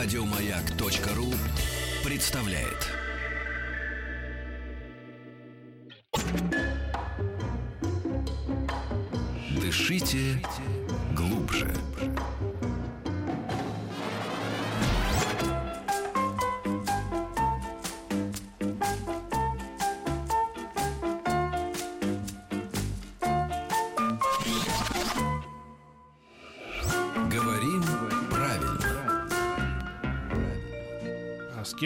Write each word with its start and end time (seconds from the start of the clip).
Радиомаяк.ру 0.00 1.34
представляет. 2.04 2.86
Дышите 9.60 10.40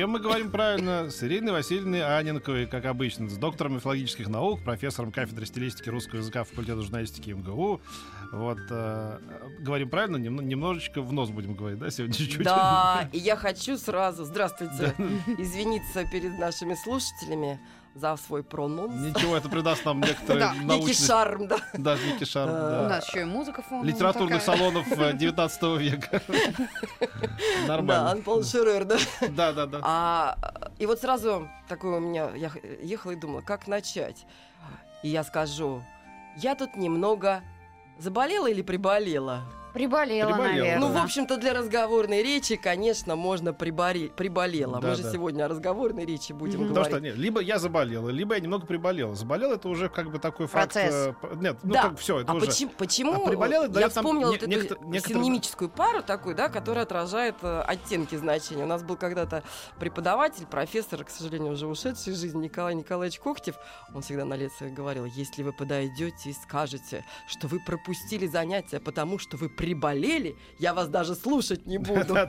кем 0.03 0.11
мы 0.11 0.19
говорим 0.19 0.51
правильно? 0.51 1.11
С 1.11 1.23
Ириной 1.23 1.53
Васильевной 1.53 2.03
Аненковой, 2.03 2.67
как 2.67 2.87
обычно, 2.87 3.29
с 3.29 3.37
доктором 3.37 3.77
мифологических 3.77 4.27
наук, 4.27 4.65
профессором 4.65 5.13
кафедры 5.13 5.47
стилистики 5.47 5.89
русского 5.89 6.19
языка 6.19 6.43
факультета 6.43 6.83
журналистики 6.83 7.31
МГУ. 7.31 7.81
Вот, 8.33 8.59
э, 8.69 9.19
говорим 9.61 9.91
правильно, 9.91 10.17
нем- 10.17 10.41
немножечко 10.41 11.03
в 11.03 11.13
нос 11.13 11.31
будем 11.31 11.55
говорить, 11.55 11.79
да, 11.79 11.89
сегодня 11.91 12.17
чуть-чуть? 12.17 12.43
Да, 12.43 13.09
и 13.13 13.19
я 13.19 13.37
хочу 13.37 13.79
сразу, 13.79 14.25
здравствуйте, 14.25 14.93
извиниться 15.39 16.05
перед 16.11 16.37
нашими 16.37 16.75
слушателями 16.75 17.61
за 17.95 18.17
свой 18.17 18.43
прононс. 18.43 18.95
Ничего, 18.95 19.37
это 19.37 19.49
придаст 19.49 19.85
нам 19.85 20.01
некоторые 20.01 20.39
Да, 20.67 20.75
Некий 20.77 20.95
шарм, 20.95 21.47
да. 21.47 21.59
Да, 21.75 21.97
некий 21.97 22.25
шарм, 22.25 22.51
Э, 22.51 22.71
да. 22.71 22.83
У 22.87 22.89
нас 22.89 23.09
еще 23.09 23.21
и 23.23 23.25
музыка 23.25 23.63
фоновая 23.63 23.89
Литературных 23.93 24.43
салонов 24.43 24.91
э, 24.91 25.13
19 25.17 25.63
века. 25.79 26.23
Да, 27.01 27.67
Нормально. 27.67 28.11
Антон 28.11 28.45
Шерер, 28.45 28.85
да. 28.85 28.97
Да, 29.29 29.53
да, 29.53 29.67
да. 29.67 29.81
А, 29.83 30.37
и 30.79 30.87
вот 30.87 31.01
сразу 31.01 31.49
такое 31.69 31.99
у 31.99 32.01
меня, 32.01 32.31
я 32.35 32.51
ехала 32.83 33.13
и 33.13 33.17
думала, 33.17 33.41
как 33.43 33.67
начать. 33.69 34.25
И 35.03 35.09
я 35.09 35.25
скажу, 35.25 35.83
я 36.37 36.55
тут 36.55 36.77
немного 36.77 37.43
заболела 37.99 38.47
или 38.49 38.63
приболела? 38.63 39.43
Приболела, 39.73 40.29
Приболела, 40.31 40.53
наверное. 40.65 40.79
Ну, 40.79 40.93
в 40.93 40.97
общем-то, 41.03 41.37
для 41.39 41.55
разговорной 41.55 42.23
речи, 42.23 42.57
конечно, 42.57 43.17
можно 43.17 43.53
прибори... 43.55 44.09
приболела. 44.09 44.81
Да, 44.81 44.89
Мы 44.91 44.95
же 44.97 45.03
да. 45.05 45.13
сегодня 45.13 45.45
о 45.45 45.49
разговорной 45.49 46.05
речи 46.05 46.33
будем. 46.33 46.59
Потому 46.61 46.75
говорить. 46.75 46.93
что 46.93 47.01
нет, 47.01 47.17
либо 47.17 47.41
я 47.41 47.59
заболела, 47.59 48.11
либо 48.11 48.35
я 48.35 48.41
немного 48.41 48.67
приболела. 48.67 49.15
Заболел 49.15 49.53
это 49.53 49.69
уже 49.69 49.89
как 49.89 50.11
бы 50.11 50.19
такой 50.19 50.47
факт. 50.47 50.73
Процесс. 50.75 50.95
э, 50.95 51.13
п- 51.15 51.37
Нет, 51.37 51.57
ну 51.63 51.73
да. 51.73 51.83
как 51.89 51.99
все, 51.99 52.21
это 52.21 52.33
а 52.33 52.35
уже. 52.35 52.47
почему, 52.47 52.71
почему 52.77 53.25
А 53.25 53.29
приболела, 53.29 53.79
я 53.79 53.89
вспомнила 53.89 54.31
не- 54.31 54.37
вот 54.37 54.43
эту 54.43 54.51
некотор- 54.51 55.09
синонимическую 55.09 55.71
пару 55.71 56.03
такую, 56.03 56.35
да, 56.37 56.49
которая 56.49 56.85
отражает 56.85 57.37
э, 57.43 57.61
оттенки 57.67 58.15
значения. 58.17 58.65
У 58.65 58.67
нас 58.67 58.83
был 58.83 58.97
когда-то 58.97 59.43
преподаватель, 59.79 60.47
профессор, 60.47 61.05
к 61.05 61.11
сожалению, 61.11 61.53
уже 61.53 61.67
ушедший 61.67 62.13
из 62.13 62.21
жизни, 62.21 62.45
Николай 62.45 62.75
Николаевич 62.75 63.19
Когтев. 63.21 63.57
Он 63.95 64.03
всегда 64.03 64.25
на 64.25 64.35
лекции 64.35 64.69
говорил, 64.71 65.05
если 65.07 65.43
вы 65.43 65.53
подойдете 65.53 66.31
и 66.31 66.33
скажете, 66.33 67.05
что 67.27 67.49
вы 67.49 67.59
пропустили 67.65 68.27
занятия, 68.27 68.81
потому 68.81 69.19
что 69.19 69.37
вы 69.37 69.49
приболели, 69.63 70.35
я 70.59 70.75
вас 70.75 70.89
даже 70.89 71.15
слушать 71.15 71.67
не 71.67 71.79
буду. 71.79 72.17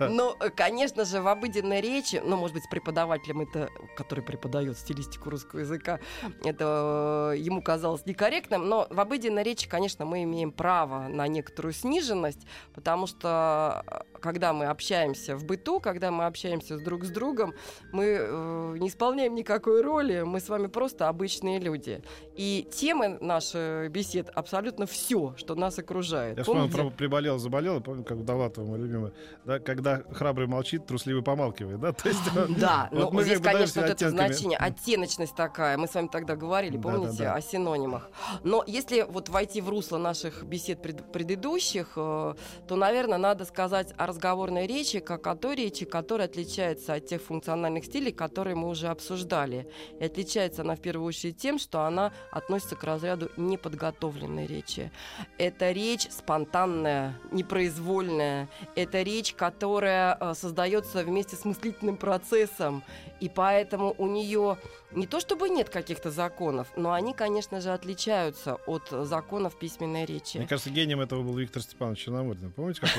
Ну, 0.00 0.34
э, 0.40 0.50
конечно 0.50 1.04
же, 1.04 1.20
в 1.20 1.28
обыденной 1.28 1.80
речи, 1.80 2.20
ну, 2.24 2.36
может 2.36 2.54
быть, 2.54 2.64
с 2.64 2.68
преподавателем, 2.68 3.42
это, 3.42 3.68
который 3.96 4.24
преподает 4.24 4.76
стилистику 4.76 5.30
русского 5.30 5.60
языка, 5.60 6.00
это 6.44 7.34
э, 7.34 7.38
ему 7.38 7.62
казалось 7.62 8.04
некорректным, 8.04 8.68
но 8.68 8.88
в 8.90 8.98
обыденной 8.98 9.44
речи, 9.44 9.68
конечно, 9.68 10.04
мы 10.04 10.24
имеем 10.24 10.50
право 10.50 11.06
на 11.06 11.28
некоторую 11.28 11.72
сниженность, 11.72 12.40
потому 12.74 13.06
что 13.06 13.84
э, 13.86 14.18
когда 14.20 14.52
мы 14.52 14.66
общаемся 14.66 15.36
в 15.36 15.44
быту, 15.44 15.78
когда 15.78 16.10
мы 16.10 16.26
общаемся 16.26 16.78
друг 16.78 17.04
с 17.04 17.10
другом, 17.10 17.54
мы 17.92 18.04
э, 18.04 18.76
не 18.78 18.88
исполняем 18.88 19.36
никакой 19.36 19.82
роли, 19.82 20.22
мы 20.22 20.40
с 20.40 20.48
вами 20.48 20.66
просто 20.66 21.08
обычные 21.08 21.60
люди. 21.60 22.02
И 22.36 22.68
темы 22.72 23.18
наших 23.20 23.90
бесед 23.92 24.30
абсолютно 24.34 24.86
все, 24.86 25.34
что 25.36 25.54
нас 25.54 25.78
окружает. 25.78 26.38
Я 26.38 26.42
вспомнил? 26.42 26.71
Про 26.72 26.90
приболел, 26.90 27.38
заболел, 27.38 27.80
помню, 27.80 28.04
как 28.04 28.18
у 28.18 28.22
Довлатова, 28.22 28.64
мой 28.66 28.78
любимый, 28.78 29.12
да, 29.44 29.58
когда 29.58 30.02
храбрый 30.10 30.46
молчит, 30.46 30.86
трусливый 30.86 31.22
помалкивает, 31.22 31.80
да, 31.80 31.92
то 31.92 32.08
есть... 32.08 32.20
Да, 32.58 32.88
вот 32.92 33.00
ну 33.00 33.10
мы 33.12 33.24
здесь, 33.24 33.40
конечно, 33.40 33.82
вот 33.82 33.90
это 33.90 34.10
значение, 34.10 34.58
оттеночность 34.58 35.34
такая. 35.34 35.76
Мы 35.76 35.86
с 35.86 35.94
вами 35.94 36.08
тогда 36.08 36.36
говорили, 36.36 36.76
Да, 36.76 36.82
помните, 36.82 37.18
да, 37.18 37.24
да. 37.24 37.34
о 37.34 37.40
синонимах. 37.40 38.10
Но 38.44 38.64
если 38.66 39.02
вот 39.02 39.28
войти 39.28 39.60
в 39.60 39.68
русло 39.68 39.98
наших 39.98 40.44
бесед 40.44 40.82
пред- 40.82 41.10
предыдущих, 41.12 41.92
э, 41.96 42.34
то, 42.68 42.76
наверное, 42.76 43.18
надо 43.18 43.44
сказать 43.44 43.92
о 43.96 44.06
разговорной 44.06 44.66
речи, 44.66 45.00
как 45.00 45.26
о 45.26 45.36
той 45.36 45.56
речи, 45.56 45.84
которая 45.84 46.28
отличается 46.28 46.94
от 46.94 47.06
тех 47.06 47.20
функциональных 47.22 47.84
стилей, 47.84 48.12
которые 48.12 48.56
мы 48.56 48.68
уже 48.68 48.88
обсуждали. 48.88 49.68
И 50.00 50.04
отличается 50.04 50.62
она 50.62 50.76
в 50.76 50.80
первую 50.80 51.06
очередь 51.06 51.36
тем, 51.36 51.58
что 51.58 51.82
она 51.82 52.12
относится 52.30 52.76
к 52.76 52.84
разряду 52.84 53.30
неподготовленной 53.36 54.46
речи. 54.46 54.90
Это 55.38 55.70
речь 55.72 56.08
спонтанная, 56.10 56.61
непроизвольная. 56.66 58.48
Это 58.74 59.02
речь, 59.02 59.34
которая 59.34 60.16
э, 60.20 60.34
создается 60.34 61.04
вместе 61.04 61.36
с 61.36 61.44
мыслительным 61.44 61.96
процессом. 61.96 62.82
И 63.20 63.28
поэтому 63.28 63.94
у 63.98 64.08
нее 64.08 64.58
не 64.94 65.06
то 65.06 65.20
чтобы 65.20 65.48
нет 65.48 65.68
каких-то 65.68 66.10
законов, 66.10 66.68
но 66.76 66.92
они, 66.92 67.14
конечно 67.14 67.60
же, 67.60 67.72
отличаются 67.72 68.56
от 68.66 68.88
законов 68.90 69.56
письменной 69.56 70.04
Мне 70.04 70.06
речи. 70.06 70.46
кажется, 70.46 70.70
гением 70.70 71.00
этого 71.00 71.22
был 71.22 71.36
Виктор 71.36 71.62
Степанович 71.62 72.00
Черномырдин. 72.04 72.52
Помните, 72.52 72.80
как 72.80 72.90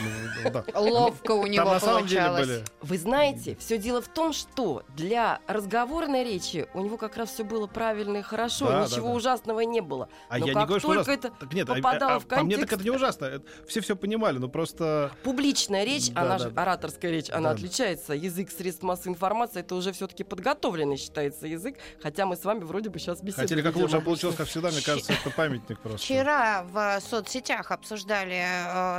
он... 0.75 0.89
Ловко 0.89 1.31
у 1.31 1.45
него 1.45 1.77
получалось. 1.79 2.63
Вы 2.81 2.97
знаете, 2.97 3.55
все 3.59 3.77
дело 3.77 4.01
в 4.01 4.07
том, 4.07 4.33
что 4.33 4.83
для 4.95 5.39
разговорной 5.47 6.23
речи 6.23 6.67
у 6.73 6.81
него 6.81 6.97
как 6.97 7.17
раз 7.17 7.31
все 7.31 7.43
было 7.43 7.67
правильно 7.67 8.17
и 8.17 8.21
хорошо, 8.21 8.83
ничего 8.83 9.11
ужасного 9.13 9.61
не 9.61 9.81
было. 9.81 10.09
А 10.29 10.39
я 10.39 10.53
не 10.53 10.65
говорю, 10.65 10.79
что 10.79 11.11
это 11.11 11.31
а- 11.39 11.65
попадало 11.65 12.15
а- 12.15 12.19
в 12.19 12.27
по 12.27 12.43
мне 12.43 12.57
так 12.57 12.69
контекст- 12.69 12.73
это 12.73 12.83
не 12.83 12.89
ужасно. 12.89 13.41
Все 13.67 13.81
все 13.81 13.95
понимали, 13.95 14.37
но 14.37 14.47
просто... 14.49 15.11
Публичная 15.23 15.83
речь, 15.83 16.09
Да, 16.11 16.21
она 16.21 16.37
да, 16.37 16.43
же, 16.43 16.49
да. 16.51 16.61
ораторская 16.63 17.11
речь, 17.11 17.29
она 17.29 17.49
Да. 17.49 17.55
отличается. 17.55 18.13
Язык 18.13 18.51
средств 18.51 18.83
массовой 18.83 19.13
информации, 19.13 19.59
это 19.61 19.75
уже 19.75 19.91
все-таки 19.91 20.23
подготовленный 20.23 20.97
считается 20.97 21.47
язык, 21.47 21.77
хотя 22.01 22.25
мы 22.25 22.35
с 22.35 22.43
вами 22.43 22.63
вроде 22.63 22.89
бы 22.89 22.99
сейчас 22.99 23.21
беседуем. 23.21 23.47
Хотели 23.47 23.61
как 23.61 23.75
лучше, 23.75 23.97
а 23.97 24.01
получилось, 24.01 24.35
как 24.35 24.47
всегда, 24.47 24.69
мне 24.71 24.81
кажется, 24.81 25.13
это 25.13 25.29
памятник 25.29 25.79
просто. 25.79 25.99
Вчера 25.99 26.63
в 26.63 26.99
соцсетях 27.01 27.71
обсуждали 27.71 28.43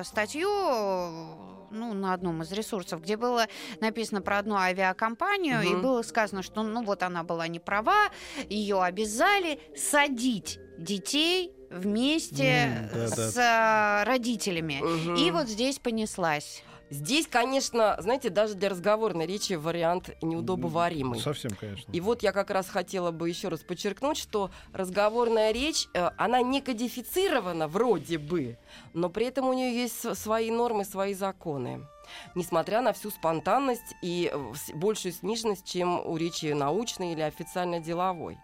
э, 0.00 0.04
статью 0.04 0.48
э, 0.48 1.24
ну, 1.70 1.92
на 1.94 2.14
одном 2.14 2.42
из 2.42 2.52
ресурсов, 2.52 3.02
где 3.02 3.16
было 3.16 3.46
написано 3.80 4.22
про 4.22 4.38
одну 4.38 4.54
авиакомпанию, 4.56 5.62
и 5.62 5.68
Мгм. 5.70 5.82
было 5.82 6.02
сказано, 6.02 6.42
что 6.42 6.62
ну 6.62 6.82
вот 6.84 7.02
она 7.02 7.22
была 7.24 7.48
не 7.48 7.58
права, 7.60 8.10
ее 8.48 8.80
обязали 8.82 9.58
садить 9.76 10.58
детей 10.78 11.52
вместе 11.74 12.88
да, 12.92 13.08
с 13.08 14.04
родителями. 14.06 14.80
И 15.18 15.30
вот 15.30 15.48
здесь 15.48 15.78
понеслась. 15.78 16.62
Здесь, 16.90 17.26
конечно, 17.26 17.96
знаете, 17.98 18.28
даже 18.28 18.54
для 18.54 18.68
разговорной 18.68 19.26
речи 19.26 19.54
вариант 19.54 20.10
неудобоваримый. 20.22 21.18
Совсем, 21.18 21.50
конечно. 21.52 21.90
И 21.90 22.00
вот 22.00 22.22
я 22.22 22.30
как 22.32 22.50
раз 22.50 22.68
хотела 22.68 23.10
бы 23.10 23.28
еще 23.28 23.48
раз 23.48 23.60
подчеркнуть, 23.60 24.18
что 24.18 24.50
разговорная 24.72 25.50
речь, 25.50 25.88
э, 25.94 26.10
она 26.18 26.42
не 26.42 26.60
кодифицирована 26.60 27.68
вроде 27.68 28.18
бы, 28.18 28.58
но 28.92 29.08
при 29.08 29.26
этом 29.26 29.48
у 29.48 29.54
нее 29.54 29.74
есть 29.74 30.16
свои 30.16 30.50
нормы, 30.50 30.84
свои 30.84 31.14
законы. 31.14 31.86
Несмотря 32.34 32.82
на 32.82 32.92
всю 32.92 33.10
спонтанность 33.10 33.96
и 34.02 34.30
э, 34.32 34.52
большую 34.74 35.12
сниженность, 35.12 35.66
чем 35.66 36.06
у 36.06 36.16
речи 36.16 36.52
научной 36.52 37.12
или 37.12 37.22
официально-деловой. 37.22 38.38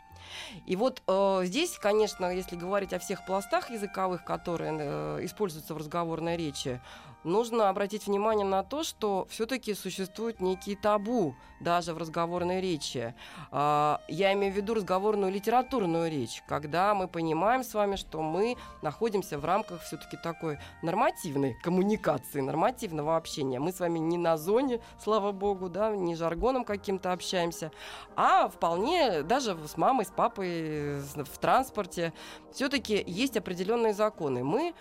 И 0.67 0.77
вот 0.77 1.03
э, 1.07 1.43
здесь, 1.45 1.79
конечно, 1.79 2.27
если 2.27 2.57
говорить 2.57 2.93
о 2.93 2.99
всех 2.99 3.25
пластах 3.27 3.71
языковых, 3.71 4.25
которые 4.25 4.77
э, 4.79 5.19
используются 5.25 5.75
в 5.75 5.79
разговорной 5.79 6.37
речи, 6.37 6.81
нужно 7.25 7.69
обратить 7.69 8.07
внимание 8.07 8.47
на 8.47 8.63
то, 8.63 8.83
что 8.83 9.27
все-таки 9.31 9.75
существуют 9.75 10.41
некие 10.41 10.77
табу 10.77 11.35
даже 11.61 11.93
в 11.93 11.99
разговорной 11.99 12.61
речи. 12.61 13.15
А, 13.51 14.01
Я 14.09 14.33
имею 14.33 14.53
в 14.53 14.57
виду 14.57 14.75
разговорную 14.75 15.31
литературную 15.31 16.11
речь, 16.11 16.43
когда 16.49 16.95
мы 16.95 17.07
понимаем 17.07 17.63
с 17.63 17.75
вами, 17.75 17.97
что 17.97 18.23
мы 18.23 18.57
находимся 18.83 19.39
в 19.39 19.45
рамках 19.45 19.83
все-таки 19.83 20.17
такой 20.17 20.59
нормативной 20.83 21.55
коммуникации, 21.63 22.41
нормативного 22.41 23.17
общения. 23.17 23.61
Мы 23.61 23.73
с 23.73 23.81
вами 23.81 23.99
не 23.99 24.17
на 24.17 24.37
зоне, 24.39 24.81
слава 25.03 25.33
богу, 25.33 25.69
да, 25.69 25.91
не 25.91 26.15
жаргоном 26.15 26.65
каким-то 26.65 27.13
общаемся, 27.13 27.71
а 28.17 28.49
вполне 28.49 29.23
даже 29.23 29.57
с 29.67 29.77
мамой, 29.77 30.07
с 30.07 30.11
папой 30.11 31.01
в 31.01 31.39
транспорте. 31.39 32.13
Все-таки 32.53 33.03
есть 33.07 33.37
определенные 33.37 33.93
законы. 33.93 34.43
Мы 34.43 34.75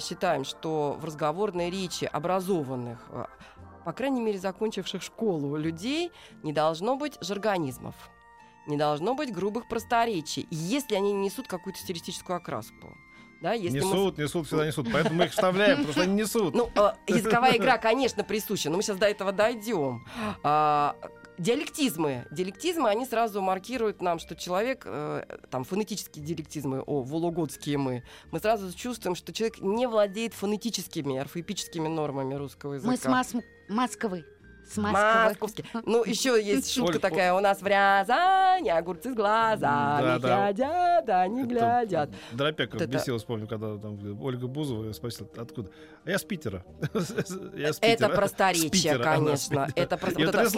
считаем, 0.00 0.44
что 0.44 0.96
в 1.00 1.04
разговорной 1.04 1.70
речи 1.70 1.83
образованных, 2.12 2.98
а, 3.10 3.28
по 3.84 3.92
крайней 3.92 4.20
мере, 4.20 4.38
закончивших 4.38 5.02
школу 5.02 5.56
людей, 5.56 6.10
не 6.42 6.52
должно 6.52 6.96
быть 6.96 7.18
жаргонизмов, 7.20 7.94
не 8.66 8.76
должно 8.76 9.14
быть 9.14 9.32
грубых 9.32 9.68
просторечий, 9.68 10.46
если 10.50 10.94
они 10.94 11.12
не 11.12 11.26
несут 11.26 11.46
какую-то 11.46 11.78
стилистическую 11.78 12.36
окраску. 12.36 12.96
Да, 13.42 13.52
если 13.52 13.80
мы 13.80 13.86
Несут, 13.86 14.16
несут, 14.18 14.46
всегда 14.46 14.66
несут. 14.66 14.90
Поэтому 14.90 15.16
мы 15.16 15.24
их 15.26 15.32
вставляем, 15.32 15.76
потому 15.78 15.92
что 15.92 16.02
они 16.02 16.14
несут. 16.14 16.54
Ну, 16.54 16.70
э, 16.74 16.92
языковая 17.08 17.58
игра, 17.58 17.76
конечно, 17.76 18.24
присуща, 18.24 18.70
но 18.70 18.76
мы 18.78 18.82
сейчас 18.82 18.96
до 18.96 19.06
этого 19.06 19.32
дойдем. 19.32 20.06
Диалектизмы. 21.38 22.26
Диалектизмы, 22.30 22.88
они 22.88 23.04
сразу 23.06 23.42
маркируют 23.42 24.00
нам, 24.00 24.18
что 24.18 24.36
человек, 24.36 24.82
э, 24.86 25.24
там, 25.50 25.64
фонетические 25.64 26.24
диалектизмы, 26.24 26.80
о, 26.80 27.02
вологодские 27.02 27.76
мы, 27.76 28.04
мы 28.30 28.38
сразу 28.38 28.72
чувствуем, 28.72 29.16
что 29.16 29.32
человек 29.32 29.60
не 29.60 29.86
владеет 29.86 30.32
фонетическими, 30.34 31.16
орфоэпическими 31.16 31.88
нормами 31.88 32.34
русского 32.34 32.74
языка. 32.74 32.90
Мы 32.90 32.96
с 32.96 33.04
Мас- 33.04 33.34
Москвы. 33.68 34.24
С 34.66 34.76
Москвы. 34.76 35.24
Московский. 35.28 35.64
Ну, 35.84 36.02
еще 36.04 36.42
есть 36.42 36.72
шутка 36.72 36.98
такая 36.98 37.34
у 37.34 37.40
нас 37.40 37.60
в 37.60 37.66
Рязани, 37.66 38.70
огурцы 38.70 39.12
с 39.12 39.14
глазами 39.14 40.18
глядят, 40.18 41.08
они 41.08 41.42
Это 41.42 41.48
глядят. 41.48 42.10
Дропяк 42.32 42.72
Вот 42.72 42.82
это- 42.82 42.90
бесилась, 42.90 43.24
помню, 43.24 43.46
когда 43.46 43.76
там 43.78 43.98
Ольга 44.22 44.46
Бузова 44.46 44.92
спросила, 44.92 45.28
откуда? 45.36 45.70
А 46.04 46.10
я 46.10 46.18
с 46.18 46.24
Питера. 46.24 46.64
Это 47.80 48.08
просторечие, 48.08 48.98
конечно. 48.98 49.68
Это 49.74 49.96
просто 49.96 50.20
с 50.48 50.54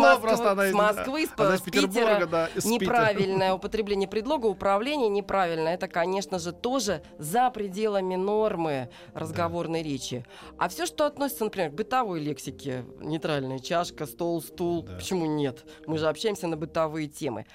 Москвы, 0.73 1.27
с 1.27 1.61
Питера. 1.63 2.49
Неправильное 2.65 3.53
употребление 3.55 4.09
предлога, 4.09 4.47
управление 4.47 5.09
неправильно. 5.09 5.69
Это, 5.69 5.89
конечно 5.89 6.39
же, 6.39 6.53
тоже 6.53 7.03
за 7.19 7.51
пределами 7.51 8.17
нормы 8.17 8.91
разговорной 9.15 9.83
речи. 9.83 10.25
А 10.59 10.69
все, 10.69 10.87
что 10.87 11.07
относится, 11.07 11.45
например, 11.45 11.71
к 11.71 11.75
бытовой 11.75 12.21
лексике, 12.21 12.85
нейтральная 13.01 13.59
чашка, 13.59 13.96
стол, 14.05 14.43
стул, 14.43 14.83
Да. 14.83 14.97
почему 14.97 15.25
нет? 15.25 15.65
Мы 15.87 15.97
же 15.97 16.09
общаемся 16.09 16.47
на 16.49 16.59
бытовые 16.59 17.09
темы. 17.09 17.47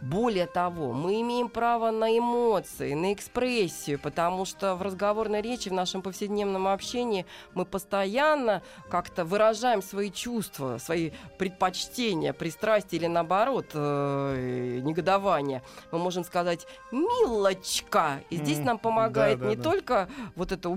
Более 0.00 0.46
того, 0.46 0.92
мы 0.92 1.20
имеем 1.22 1.48
право 1.48 1.90
на 1.90 2.16
эмоции, 2.16 2.94
на 2.94 3.12
экспрессию, 3.12 3.98
потому 3.98 4.44
что 4.44 4.76
в 4.76 4.82
разговорной 4.82 5.40
речи, 5.42 5.68
в 5.68 5.72
нашем 5.72 6.02
повседневном 6.02 6.68
общении 6.68 7.26
мы 7.54 7.64
постоянно 7.64 8.62
как-то 8.88 9.24
выражаем 9.24 9.82
свои 9.82 10.10
чувства, 10.12 10.78
свои 10.78 11.10
предпочтения, 11.38 12.32
пристрастия 12.32 12.98
или 12.98 13.06
наоборот 13.06 13.70
э, 13.74 14.80
негодование. 14.82 15.62
Мы 15.90 15.98
можем 15.98 16.22
сказать 16.24 16.66
«милочка», 16.92 18.22
и 18.30 18.36
здесь 18.36 18.58
нам 18.58 18.78
помогает 18.78 19.38
да, 19.38 19.44
да, 19.44 19.50
не 19.50 19.56
да. 19.56 19.62
только 19.62 20.08
вот 20.36 20.52
это 20.52 20.68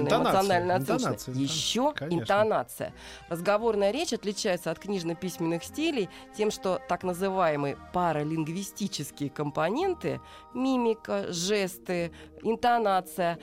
оценка, 0.00 0.84
интонация, 0.84 1.32
интон- 1.34 1.38
еще 1.38 1.92
конечно. 1.92 2.20
интонация. 2.20 2.94
Разговорная 3.28 3.90
речь 3.90 4.12
отличается 4.18 4.70
от 4.70 4.78
книжно-письменных 4.78 5.64
стилей 5.64 6.08
тем, 6.36 6.50
что 6.50 6.80
так 6.88 7.04
называемые 7.04 7.76
паралингвистические 7.92 9.30
компоненты 9.30 10.20
мимика, 10.54 11.32
жесты, 11.32 12.12
интонация 12.42 13.38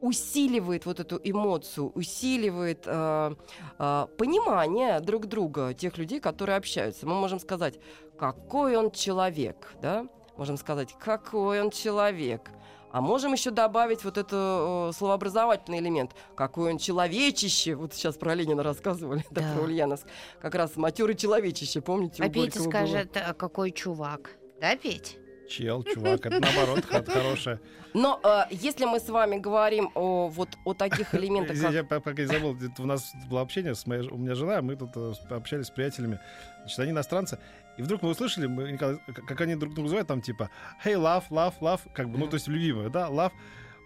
усиливает 0.00 0.86
вот 0.86 1.00
эту 1.00 1.20
эмоцию, 1.22 1.90
усиливает 1.94 2.84
э, 2.86 3.34
э, 3.78 4.06
понимание 4.16 5.00
друг 5.00 5.26
друга 5.26 5.74
тех 5.74 5.98
людей, 5.98 6.20
которые 6.20 6.56
общаются. 6.56 7.06
Мы 7.06 7.14
можем 7.14 7.40
сказать, 7.40 7.80
какой 8.18 8.76
он 8.76 8.90
человек, 8.90 9.74
да? 9.82 10.06
Можем 10.36 10.56
сказать, 10.56 10.94
какой 11.00 11.60
он 11.60 11.70
человек. 11.70 12.50
А 12.90 13.00
можем 13.00 13.32
еще 13.32 13.50
добавить 13.50 14.02
вот 14.04 14.16
это 14.18 14.88
э, 14.90 14.92
словообразовательный 14.96 15.78
элемент. 15.78 16.12
Какой 16.34 16.72
он 16.72 16.78
человечище. 16.78 17.74
Вот 17.74 17.92
сейчас 17.94 18.16
про 18.16 18.34
Ленина 18.34 18.62
рассказывали, 18.62 19.24
да, 19.30 19.42
Да. 19.42 19.54
про 19.54 19.62
Ульяновск. 19.64 20.06
Как 20.40 20.54
раз 20.54 20.76
матерый 20.76 21.14
человечище, 21.14 21.80
помните? 21.80 22.22
у 22.22 22.26
А 22.26 22.28
Петя 22.28 22.58
Горького 22.60 22.62
было? 22.64 22.70
скажет, 22.70 23.16
а 23.16 23.34
какой 23.34 23.70
чувак. 23.72 24.30
Да, 24.60 24.74
Петь? 24.76 25.18
Чел, 25.48 25.82
чувак, 25.82 26.26
это 26.26 26.40
наоборот, 26.40 26.84
х- 26.84 27.02
хорошее. 27.06 27.58
Но 27.94 28.20
э, 28.22 28.42
если 28.50 28.84
мы 28.84 29.00
с 29.00 29.08
вами 29.08 29.38
говорим 29.38 29.90
о, 29.94 30.28
вот, 30.28 30.50
о 30.66 30.74
таких 30.74 31.14
элементах, 31.14 31.58
как 31.58 31.72
Я 31.72 31.84
пока 31.84 32.12
не 32.12 32.26
забыл, 32.26 32.54
у 32.78 32.86
нас 32.86 33.12
было 33.30 33.40
общение 33.40 33.74
с 33.74 33.86
моей, 33.86 34.06
у 34.08 34.18
меня 34.18 34.34
жена, 34.34 34.60
мы 34.60 34.76
тут 34.76 34.90
э, 34.96 35.12
общались 35.30 35.66
с 35.66 35.70
приятелями, 35.70 36.20
значит, 36.60 36.78
они 36.80 36.90
иностранцы, 36.90 37.38
и 37.78 37.82
вдруг 37.82 38.02
мы 38.02 38.10
услышали, 38.10 38.46
мы 38.46 38.76
как 38.76 39.40
они 39.40 39.54
друг 39.54 39.72
друга 39.72 39.84
называют, 39.84 40.08
там 40.08 40.20
типа 40.20 40.50
«Hey, 40.84 40.94
love, 40.94 41.24
love, 41.30 41.54
love», 41.60 41.80
как 41.94 42.10
бы, 42.10 42.18
ну, 42.18 42.26
то 42.26 42.34
есть 42.34 42.48
любимое, 42.48 42.90
да, 42.90 43.08
love. 43.08 43.32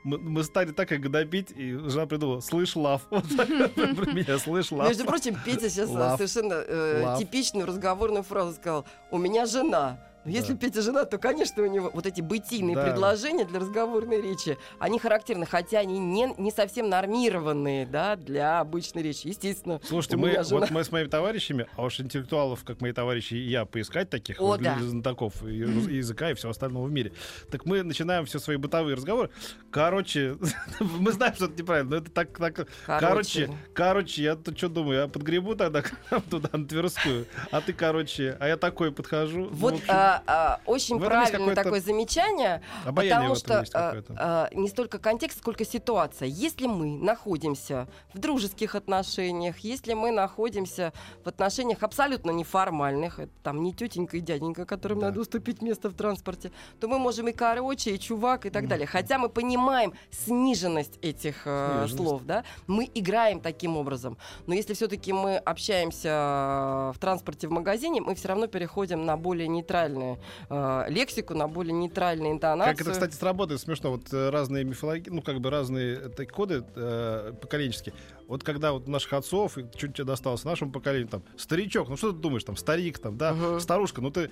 Мы, 0.03 0.19
мы 0.19 0.43
стали 0.43 0.73
так 0.73 0.89
как 0.89 1.00
гнобить, 1.00 1.53
и 1.53 1.75
жена 1.75 2.06
придумала 2.06 2.41
«слышь, 2.41 2.75
love». 2.75 3.03
Вот 3.11 3.25
так 3.37 3.47
про 3.94 4.12
меня 4.12 4.39
«слышь, 4.39 4.73
love». 4.73 4.89
Между 4.89 5.05
прочим, 5.05 5.37
Петя 5.44 5.69
сейчас 5.69 5.91
э, 5.91 6.17
совершенно 6.17 6.55
э, 6.55 7.17
типичную 7.19 7.67
разговорную 7.67 8.25
фразу 8.25 8.55
сказал. 8.55 8.87
У 9.11 9.19
меня 9.19 9.47
жена. 9.47 10.00
Но 10.24 10.30
Да. 10.30 10.38
Если 10.38 10.54
Петя 10.54 10.82
жена, 10.82 11.04
то, 11.04 11.19
конечно, 11.19 11.62
у 11.62 11.66
него 11.66 11.90
вот 11.92 12.06
эти 12.06 12.20
бытийные 12.20 12.76
Да. 12.76 12.84
предложения 12.84 13.44
для 13.44 13.60
разговорной 13.60 14.20
речи, 14.22 14.56
они 14.78 14.98
характерны, 14.98 15.46
хотя 15.46 15.80
они 15.80 15.98
не, 15.98 16.32
не 16.38 16.50
совсем 16.50 16.88
нормированные, 16.88 17.86
да, 17.86 18.16
для 18.16 18.60
обычной 18.60 19.02
речи. 19.02 19.26
Естественно, 19.26 19.80
Слушайте, 19.84 20.16
мы, 20.16 20.30
жена. 20.32 20.44
вот 20.50 20.70
мы 20.70 20.84
с 20.84 20.92
моими 20.92 21.08
товарищами, 21.08 21.66
а 21.76 21.84
уж 21.84 22.00
интеллектуалов, 22.00 22.64
как 22.64 22.80
мои 22.80 22.92
товарищи, 22.92 23.34
и 23.34 23.48
я 23.48 23.64
поискать 23.64 24.10
таких 24.10 24.40
О, 24.40 24.56
да. 24.56 24.78
знатоков 24.80 25.42
и, 25.44 25.48
и 25.90 25.96
языка 25.96 26.30
и 26.30 26.34
всего 26.34 26.50
остального 26.50 26.86
в 26.86 26.92
мире. 26.92 27.12
Так 27.50 27.66
мы 27.66 27.82
начинаем 27.82 28.24
все 28.26 28.38
свои 28.38 28.56
бытовые 28.56 28.96
разговоры. 28.96 29.30
Короче, 29.70 30.36
мы 30.80 31.12
знаем, 31.12 31.34
что 31.34 31.46
это 31.46 31.54
неправильно, 31.60 31.90
но 31.90 31.96
это 31.96 32.10
так, 32.10 32.36
так 32.38 32.69
короче, 32.86 33.50
короче, 33.74 34.22
я 34.22 34.36
тут 34.36 34.56
что 34.58 34.69
думаю, 34.69 35.00
я 35.02 35.08
подгребу 35.08 35.54
тогда 35.56 35.82
туда, 36.30 36.48
на 36.52 36.66
Тверскую, 36.66 37.26
а 37.50 37.60
ты, 37.60 37.72
короче, 37.72 38.36
а 38.38 38.48
я 38.48 38.56
такой 38.56 38.92
подхожу. 38.92 39.44
Ну, 39.44 39.48
Вот 39.50 39.80
в 39.80 39.88
а, 40.26 40.61
очень 40.67 40.99
правильное 41.00 41.55
такое 41.55 41.81
замечание, 41.81 42.62
потому 42.85 43.35
что 43.35 43.64
а, 43.75 44.03
а, 44.17 44.49
не 44.53 44.69
столько 44.69 44.99
контекст, 44.99 45.38
сколько 45.38 45.64
ситуация. 45.64 46.29
Если 46.29 46.67
мы 46.67 46.99
находимся 46.99 47.88
в 48.14 48.19
дружеских 48.19 48.75
отношениях, 48.75 49.59
если 49.59 49.94
мы 49.94 50.11
находимся 50.11 50.93
в 51.25 51.29
отношениях 51.29 51.82
абсолютно 51.82 52.31
неформальных, 52.31 53.19
это 53.19 53.32
там 53.43 53.62
не 53.62 53.73
тетенька 53.75 54.17
и 54.17 54.20
дяденька, 54.20 54.64
которым 54.67 55.00
Да. 55.00 55.06
надо 55.06 55.20
уступить 55.20 55.62
место 55.62 55.88
в 55.88 55.94
транспорте, 55.94 56.53
то 56.81 56.88
мы 56.88 56.99
можем 56.99 57.29
и 57.29 57.32
короче, 57.32 57.94
и 57.94 57.99
чувак, 57.99 58.47
и 58.47 58.50
так 58.50 58.69
далее. 58.69 58.87
Хотя 58.87 59.19
мы 59.19 59.29
понимаем 59.29 59.93
сниженность 60.11 60.99
этих 61.03 61.43
э, 61.47 61.69
Сниженность. 61.85 61.97
слов, 61.97 62.23
да, 62.25 62.44
мы 62.67 62.88
играем 62.94 63.41
таким 63.41 63.76
образом. 63.76 64.17
Но 64.47 64.55
если 64.55 64.75
все-таки 64.75 65.12
мы 65.12 65.37
общаемся 65.37 66.08
э, 66.08 66.93
в 66.94 66.99
транспорте 66.99 67.49
в 67.49 67.50
магазине, 67.50 68.00
мы 68.00 68.15
все 68.15 68.29
равно 68.29 68.47
переходим 68.47 69.05
на 69.05 69.17
более 69.17 69.49
нейтральную 70.02 70.19
э, 70.50 70.84
лексику, 70.88 71.34
на 71.34 71.49
более 71.49 71.72
нейтральную 71.72 72.32
интонацию. 72.32 72.76
Как 72.76 72.87
это, 72.87 72.93
кстати, 72.93 73.14
сработает 73.14 73.60
смешно. 73.60 73.90
Вот 73.93 74.12
э, 74.12 74.31
разные 74.31 74.64
мифологии, 74.64 75.10
ну, 75.10 75.22
как 75.22 75.40
бы 75.40 75.50
разные 75.50 75.96
э, 75.96 76.08
так, 76.08 76.31
коды 76.31 76.64
э, 76.75 77.32
поколенческие. 77.40 77.94
Вот 78.28 78.44
когда 78.44 78.72
вот 78.72 78.88
наших 78.88 79.12
отцов, 79.12 79.58
и 79.58 79.67
чуть-чуть 79.77 80.06
досталось 80.06 80.44
нашему 80.44 80.72
поколению, 80.72 81.08
там, 81.08 81.22
старичок, 81.36 81.88
ну 81.88 81.96
что 81.96 82.12
ты 82.12 82.19
думаешь, 82.19 82.44
там, 82.44 82.56
старик, 82.56 82.98
там, 82.98 83.17
да, 83.17 83.34
Мгм. 83.34 83.60
старушка, 83.60 84.00
ну 84.00 84.10
ты... 84.10 84.31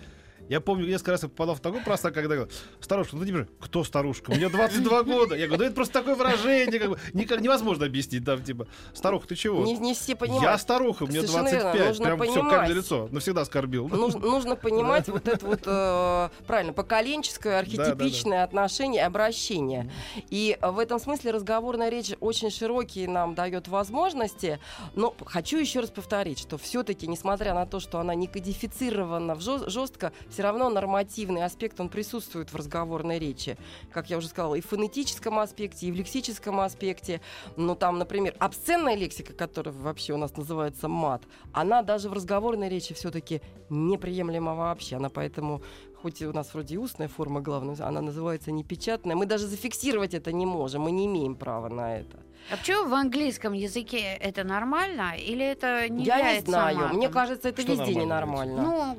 Я 0.50 0.60
помню, 0.60 0.84
несколько 0.84 1.12
раз 1.12 1.22
я 1.22 1.28
попадал 1.28 1.54
в 1.54 1.60
такой 1.60 1.80
простак, 1.80 2.12
когда 2.12 2.34
говорил, 2.34 2.52
старушка, 2.80 3.14
ну 3.14 3.20
ты 3.20 3.28
понимаешь, 3.28 3.46
кто 3.60 3.84
старушка? 3.84 4.32
Мне 4.32 4.48
22 4.48 5.02
года. 5.04 5.36
Я 5.36 5.46
говорю, 5.46 5.60
да 5.60 5.66
это 5.66 5.74
просто 5.76 5.94
такое 5.94 6.16
выражение, 6.16 6.80
как 6.80 6.90
бы, 6.90 6.98
никак 7.12 7.40
невозможно 7.40 7.86
объяснить, 7.86 8.24
там, 8.24 8.42
типа, 8.42 8.66
старуха, 8.92 9.28
ты 9.28 9.36
чего? 9.36 9.64
Не, 9.64 9.78
не 9.78 9.94
все 9.94 10.16
понимают. 10.16 10.42
Я 10.42 10.58
старуха, 10.58 11.06
мне 11.06 11.20
Совершенно 11.20 11.48
верно, 11.50 11.72
25, 11.72 11.88
нужно 11.88 12.04
прям 12.04 12.20
все 12.20 12.32
понимать. 12.34 12.50
каменное 12.52 12.76
лицо, 12.76 13.08
навсегда 13.12 13.40
оскорбил. 13.42 13.88
Нужно, 13.90 14.20
нужно 14.26 14.56
понимать 14.56 15.08
вот 15.08 15.28
это 15.28 15.46
вот, 15.46 15.60
э, 15.64 16.28
правильно, 16.48 16.72
поколенческое, 16.72 17.60
архетипичное 17.60 18.42
отношение, 18.42 19.06
обращение. 19.06 19.88
И 20.30 20.58
э, 20.60 20.68
в 20.68 20.80
этом 20.80 20.98
смысле 20.98 21.30
разговорная 21.30 21.90
речь 21.90 22.10
очень 22.18 22.50
широкие 22.50 23.08
нам 23.08 23.36
дает 23.36 23.68
возможности. 23.68 24.58
Но 24.96 25.14
хочу 25.24 25.58
еще 25.58 25.78
раз 25.78 25.90
повторить, 25.90 26.40
что 26.40 26.58
все-таки, 26.58 27.06
несмотря 27.06 27.54
на 27.54 27.66
то, 27.66 27.78
что 27.78 28.00
она 28.00 28.16
не 28.16 28.26
кодифицирована 28.26 29.36
в 29.36 29.40
жестко, 29.42 30.10
все 30.28 30.39
равно 30.42 30.68
нормативный 30.70 31.44
аспект, 31.44 31.80
он 31.80 31.88
присутствует 31.88 32.52
в 32.52 32.56
разговорной 32.56 33.18
речи. 33.18 33.56
Как 33.92 34.10
я 34.10 34.18
уже 34.18 34.28
сказала, 34.28 34.54
и 34.54 34.60
в 34.60 34.66
фонетическом 34.66 35.38
аспекте, 35.38 35.86
и 35.86 35.92
в 35.92 35.94
лексическом 35.94 36.60
аспекте. 36.60 37.20
Ну, 37.56 37.74
там, 37.74 37.98
например, 37.98 38.34
обсценная 38.38 38.94
лексика, 38.94 39.32
которая 39.32 39.74
вообще 39.74 40.12
у 40.12 40.16
нас 40.16 40.36
называется 40.36 40.88
мат, 40.88 41.22
она 41.52 41.82
даже 41.82 42.08
в 42.08 42.12
разговорной 42.12 42.68
речи 42.68 42.94
все-таки 42.94 43.40
неприемлема 43.68 44.54
вообще. 44.54 44.96
Она 44.96 45.08
поэтому, 45.08 45.62
хоть 46.02 46.22
у 46.22 46.32
нас 46.32 46.52
вроде 46.52 46.74
и 46.74 46.78
устная 46.78 47.08
форма 47.08 47.40
главная, 47.40 47.76
она 47.80 48.00
называется 48.00 48.52
непечатная. 48.52 49.16
Мы 49.16 49.26
даже 49.26 49.46
зафиксировать 49.46 50.14
это 50.14 50.32
не 50.32 50.46
можем, 50.46 50.82
мы 50.82 50.90
не 50.90 51.06
имеем 51.06 51.34
права 51.34 51.68
на 51.68 51.98
это. 51.98 52.18
А 52.50 52.56
почему 52.56 52.88
в 52.88 52.94
английском 52.94 53.52
языке 53.52 54.16
это 54.20 54.42
нормально 54.44 55.14
или 55.16 55.44
это 55.44 55.88
не 55.88 56.04
Я 56.04 56.16
не 56.16 56.20
является 56.20 56.50
знаю, 56.50 56.76
матом? 56.78 56.96
мне 56.96 57.08
кажется, 57.08 57.48
это 57.50 57.62
Что 57.62 57.72
везде 57.72 58.00
нормально 58.04 58.52
ненормально. 58.52 58.62
Ну, 58.62 58.98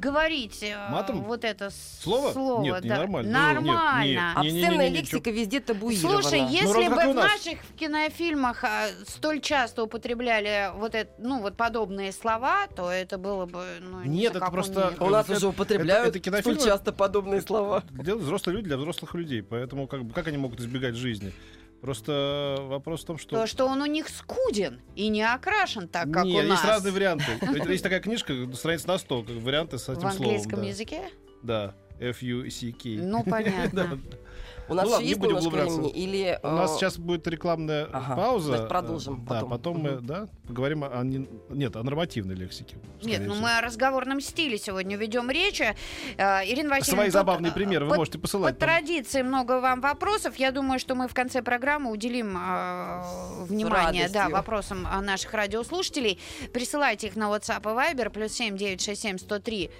говорить 0.00 0.62
э, 0.62 0.76
Матом? 0.90 1.22
вот 1.22 1.44
это 1.44 1.70
Слово? 1.70 2.32
слово 2.32 2.62
Нет, 2.62 2.82
не 2.82 2.88
да. 2.88 2.96
нормально. 2.98 3.52
Ну, 3.60 4.02
нет, 4.04 4.22
Обсценная 4.36 4.88
лексика 4.88 5.30
везде 5.30 5.60
табуирована. 5.60 6.22
Слушай, 6.22 6.40
если 6.48 6.66
Ну, 6.66 6.72
разве 6.74 6.88
бы 7.06 7.12
в 7.12 7.14
наших 7.14 7.58
кинофильмах 7.76 8.64
а, 8.64 8.86
столь 9.06 9.40
часто 9.40 9.84
употребляли 9.84 10.70
вот 10.76 10.94
это, 10.94 11.10
ну 11.18 11.40
вот 11.40 11.56
подобные 11.56 12.12
слова, 12.12 12.66
то 12.74 12.90
это 12.90 13.16
было 13.18 13.46
бы 13.46 13.64
ну, 13.80 14.02
не 14.02 14.20
Нет, 14.20 14.34
это 14.36 14.50
просто- 14.50 14.94
У 15.00 15.08
нас 15.10 15.26
Это- 15.26 15.36
уже 15.38 15.46
употребляют 15.48 16.08
это 16.08 16.18
кинофильмы? 16.20 16.58
столь 16.58 16.68
часто 16.70 16.92
подобные 16.92 17.40
слова. 17.42 17.84
Делают 17.90 18.24
взрослые 18.24 18.56
люди 18.56 18.66
для 18.68 18.76
взрослых 18.76 19.14
людей. 19.14 19.42
Поэтому 19.42 19.86
как, 19.86 20.04
бы, 20.04 20.12
как 20.12 20.26
они 20.26 20.36
могут 20.36 20.58
избегать 20.60 20.94
жизни? 20.96 21.32
Просто 21.80 22.56
вопрос 22.62 23.04
в 23.04 23.06
том, 23.06 23.18
что... 23.18 23.36
То, 23.36 23.46
что 23.46 23.66
он 23.66 23.80
у 23.82 23.86
них 23.86 24.08
скуден 24.08 24.80
и 24.96 25.08
не 25.08 25.22
окрашен 25.22 25.86
так, 25.88 26.10
как 26.10 26.24
Не, 26.24 26.40
у 26.40 26.42
нас. 26.42 26.58
есть 26.58 26.64
разные 26.64 26.92
варианты. 26.92 27.24
Есть 27.68 27.84
такая 27.84 28.00
книжка, 28.00 28.34
страниц 28.54 28.84
на 28.86 28.98
100, 28.98 29.22
как 29.22 29.36
варианты 29.36 29.78
с 29.78 29.84
этим 29.88 30.08
В 30.08 30.12
словом. 30.12 30.22
английском 30.22 30.60
да. 30.60 30.66
языке? 30.66 31.02
Да, 31.42 31.74
F-U-C-K. 32.00 32.98
Ну, 33.00 33.22
понятно. 33.22 34.00
У 34.68 34.74
нас 34.74 34.86
Ну 34.88 34.96
еще 34.98 35.08
есть 35.08 35.20
немножко 35.20 35.48
времени? 35.48 35.90
Или, 35.90 36.38
У 36.42 36.48
нас 36.48 36.74
э, 36.74 36.78
сейчас 36.78 36.98
будет 36.98 37.26
рекламная 37.26 37.88
Ага, 37.92 38.16
пауза. 38.16 38.48
значит, 38.48 38.68
продолжим 38.68 39.24
Да, 39.24 39.34
потом. 39.34 39.50
потом 39.50 39.78
мы 39.78 39.90
да, 40.00 40.28
поговорим 40.46 40.84
о... 40.84 41.02
не- 41.04 41.26
Нет, 41.48 41.74
о 41.76 41.82
нормативной 41.82 42.34
лексике. 42.34 42.76
Нет, 43.02 43.22
ну 43.26 43.34
мы 43.34 43.56
о 43.58 43.60
разговорном 43.62 44.20
стиле 44.20 44.58
сегодня 44.58 44.96
ведем 44.96 45.30
речь. 45.30 45.60
Э, 45.60 45.72
Ирина 46.44 46.68
Васильевна, 46.70 46.82
Свои 46.82 47.06
тут, 47.06 47.12
забавные 47.12 47.50
э, 47.50 47.54
примеры 47.54 47.86
вы 47.86 47.96
можете 47.96 48.18
По 48.18 48.22
посылать. 48.22 48.58
там. 48.58 48.68
традиции 48.68 49.22
много 49.22 49.60
вам 49.60 49.80
вопросов. 49.80 50.36
Я 50.36 50.52
думаю, 50.52 50.78
что 50.78 50.94
мы 50.94 51.08
в 51.08 51.14
конце 51.14 51.42
программы 51.42 51.90
уделим 51.90 52.36
э, 52.36 53.44
внимание 53.44 54.08
да, 54.08 54.28
вопросам 54.28 54.82
наших 55.02 55.32
радиослушателей. 55.32 56.18
Присылайте 56.52 57.06
их 57.06 57.16
на 57.16 57.24
WhatsApp 57.34 57.60
и 57.62 57.94
Viber. 57.94 58.10
Плюс 58.10 58.32
7 58.32 58.56
967 58.56 59.18
103 59.18 59.70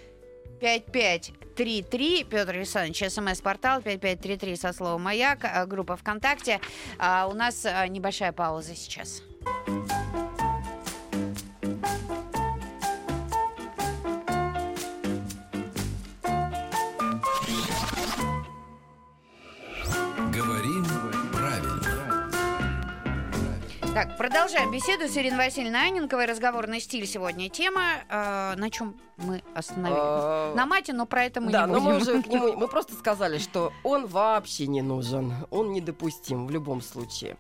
5533. 1.59 2.25
Петр 2.25 2.55
Александрович, 2.57 3.13
смс-портал 3.13 3.83
5533 3.83 4.57
со 4.57 4.73
словом 4.73 5.03
«Маяк», 5.03 5.41
э, 5.45 5.67
группа 5.67 5.97
ВКонтакте. 5.97 6.61
А 6.99 7.27
у 7.27 7.35
нас 7.35 7.65
э, 7.65 7.89
небольшая 7.89 8.33
пауза 8.33 8.75
сейчас. 8.77 9.23
Говорим 9.67 10.28
Так, 23.99 24.17
продолжаем 24.17 24.71
беседу 24.71 25.09
с 25.09 25.17
Ириной 25.17 25.47
Васильевной 25.47 25.89
Аненковой. 25.89 26.27
Разговорный 26.27 26.79
стиль 26.79 27.05
сегодня. 27.05 27.49
Тема, 27.49 27.83
э, 28.09 28.55
на 28.55 28.71
чем 28.71 28.97
мы 29.17 29.43
остановились? 29.55 29.99
э, 29.99 30.55
На 30.55 30.67
мате, 30.67 30.93
но 30.93 31.05
про 31.05 31.25
это 31.25 31.41
мы 31.41 31.51
да, 31.51 31.67
не 31.67 31.73
но 31.73 31.81
будем. 31.81 31.95
мы 31.95 31.97
уже 31.97 32.23
к 32.23 32.29
нему, 32.29 32.53
мы 32.57 32.69
просто 32.69 32.95
сказали, 32.95 33.39
что 33.39 33.73
он 33.83 34.07
вообще 34.07 34.69
не 34.69 34.83
нужен, 34.83 35.35
он 35.51 35.73
недопустим 35.73 36.47
в 36.47 36.51
любом 36.51 36.81
случае. 36.81 37.37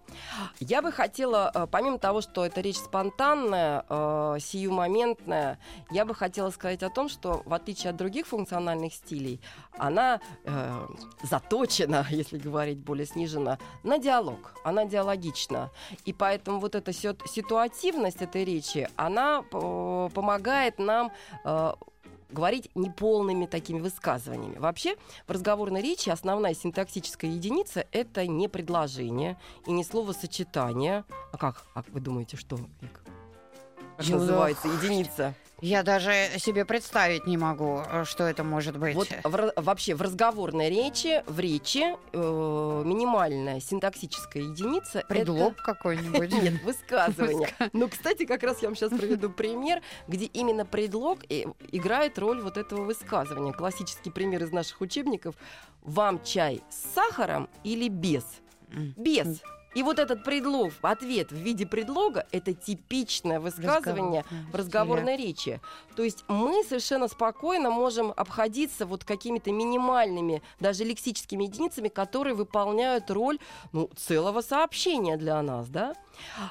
Я 0.58 0.82
бы 0.82 0.90
хотела, 0.90 1.52
э, 1.54 1.68
помимо 1.70 1.98
того, 1.98 2.20
что 2.22 2.44
это 2.44 2.60
речь 2.60 2.78
спонтанная, 2.78 3.84
э, 3.88 4.38
сиюмоментная, 4.40 5.60
я 5.92 6.04
бы 6.04 6.12
хотела 6.16 6.50
сказать 6.50 6.82
о 6.82 6.90
том, 6.90 7.08
что 7.08 7.42
в 7.44 7.54
отличие 7.54 7.90
от 7.90 7.96
других 7.96 8.26
функциональных 8.26 8.92
стилей, 8.92 9.40
она 9.78 10.20
э, 10.44 10.86
заточена, 11.22 12.04
если 12.10 12.38
говорить 12.38 12.78
более 12.78 13.06
сниженно, 13.06 13.58
на 13.84 13.98
диалог, 13.98 14.54
она 14.64 14.84
диалогична. 14.84 15.70
И 16.04 16.12
поэтому 16.12 16.47
вот 16.58 16.74
эта 16.74 16.92
сит- 16.92 17.22
ситуативность 17.26 18.22
этой 18.22 18.44
речи, 18.44 18.88
она 18.96 19.44
э, 19.52 20.08
помогает 20.14 20.78
нам 20.78 21.12
э, 21.44 21.72
говорить 22.30 22.70
неполными 22.74 23.46
такими 23.46 23.80
высказываниями. 23.80 24.58
Вообще, 24.58 24.96
в 25.26 25.30
разговорной 25.30 25.80
речи 25.82 26.10
основная 26.10 26.54
синтаксическая 26.54 27.30
единица— 27.30 27.86
это 27.92 28.26
не 28.26 28.48
предложение 28.48 29.38
и 29.66 29.72
не 29.72 29.84
словосочетание. 29.84 31.04
А 31.32 31.36
как? 31.38 31.64
А 31.74 31.82
вы 31.88 32.00
думаете, 32.00 32.36
что, 32.36 32.56
Вик? 32.80 33.00
Как 33.96 34.06
Ну, 34.08 34.18
называется 34.18 34.68
единица? 34.68 35.34
Я 35.60 35.82
даже 35.82 36.12
себе 36.38 36.64
представить 36.64 37.26
не 37.26 37.36
могу, 37.36 37.82
э, 37.84 38.04
что 38.04 38.24
это 38.24 38.44
может 38.44 38.78
быть. 38.78 38.94
Вот 38.94 39.08
в 39.24 39.52
вообще 39.56 39.94
в 39.94 40.02
разговорной 40.02 40.70
речи, 40.70 41.22
в 41.26 41.40
речи 41.40 41.96
э, 42.12 42.82
минимальная 42.84 43.58
синтаксическая 43.58 44.44
единица— 44.44 45.02
Предлог 45.08 45.54
это... 45.54 45.62
какой-нибудь. 45.62 46.32
Нет, 46.42 46.62
высказывание. 46.62 47.48
Ну, 47.72 47.88
кстати, 47.88 48.24
как 48.24 48.44
раз 48.44 48.62
я 48.62 48.68
вам 48.68 48.76
сейчас 48.76 48.90
приведу 48.90 49.30
пример, 49.30 49.82
где 50.06 50.26
именно 50.26 50.64
предлог 50.64 51.20
и- 51.28 51.48
играет 51.72 52.18
роль 52.18 52.40
вот 52.40 52.56
этого 52.56 52.84
высказывания. 52.84 53.52
Классический 53.52 54.10
пример 54.10 54.44
из 54.44 54.52
наших 54.52 54.80
учебников. 54.80 55.34
Вам 55.82 56.22
чай 56.22 56.62
с 56.70 56.94
сахаром 56.94 57.48
или 57.64 57.88
без? 57.88 58.24
Без. 58.96 59.42
И 59.78 59.82
вот 59.84 60.00
этот 60.00 60.24
предлог, 60.24 60.72
ответ 60.82 61.30
в 61.30 61.36
виде 61.36 61.64
предлога, 61.64 62.26
это 62.32 62.52
типичное 62.52 63.38
высказывание 63.38 64.24
в 64.50 64.56
разговорной 64.56 65.16
речи. 65.16 65.60
То 65.94 66.02
есть 66.02 66.24
мы 66.26 66.64
совершенно 66.64 67.06
спокойно 67.06 67.70
можем 67.70 68.12
обходиться 68.16 68.86
вот 68.86 69.04
какими-то 69.04 69.52
минимальными, 69.52 70.42
даже 70.58 70.82
лексическими 70.82 71.44
единицами, 71.44 71.86
которые 71.86 72.34
выполняют 72.34 73.08
роль 73.12 73.38
ну, 73.70 73.88
целого 73.96 74.40
сообщения 74.40 75.16
для 75.16 75.40
нас, 75.42 75.68
да? 75.68 75.94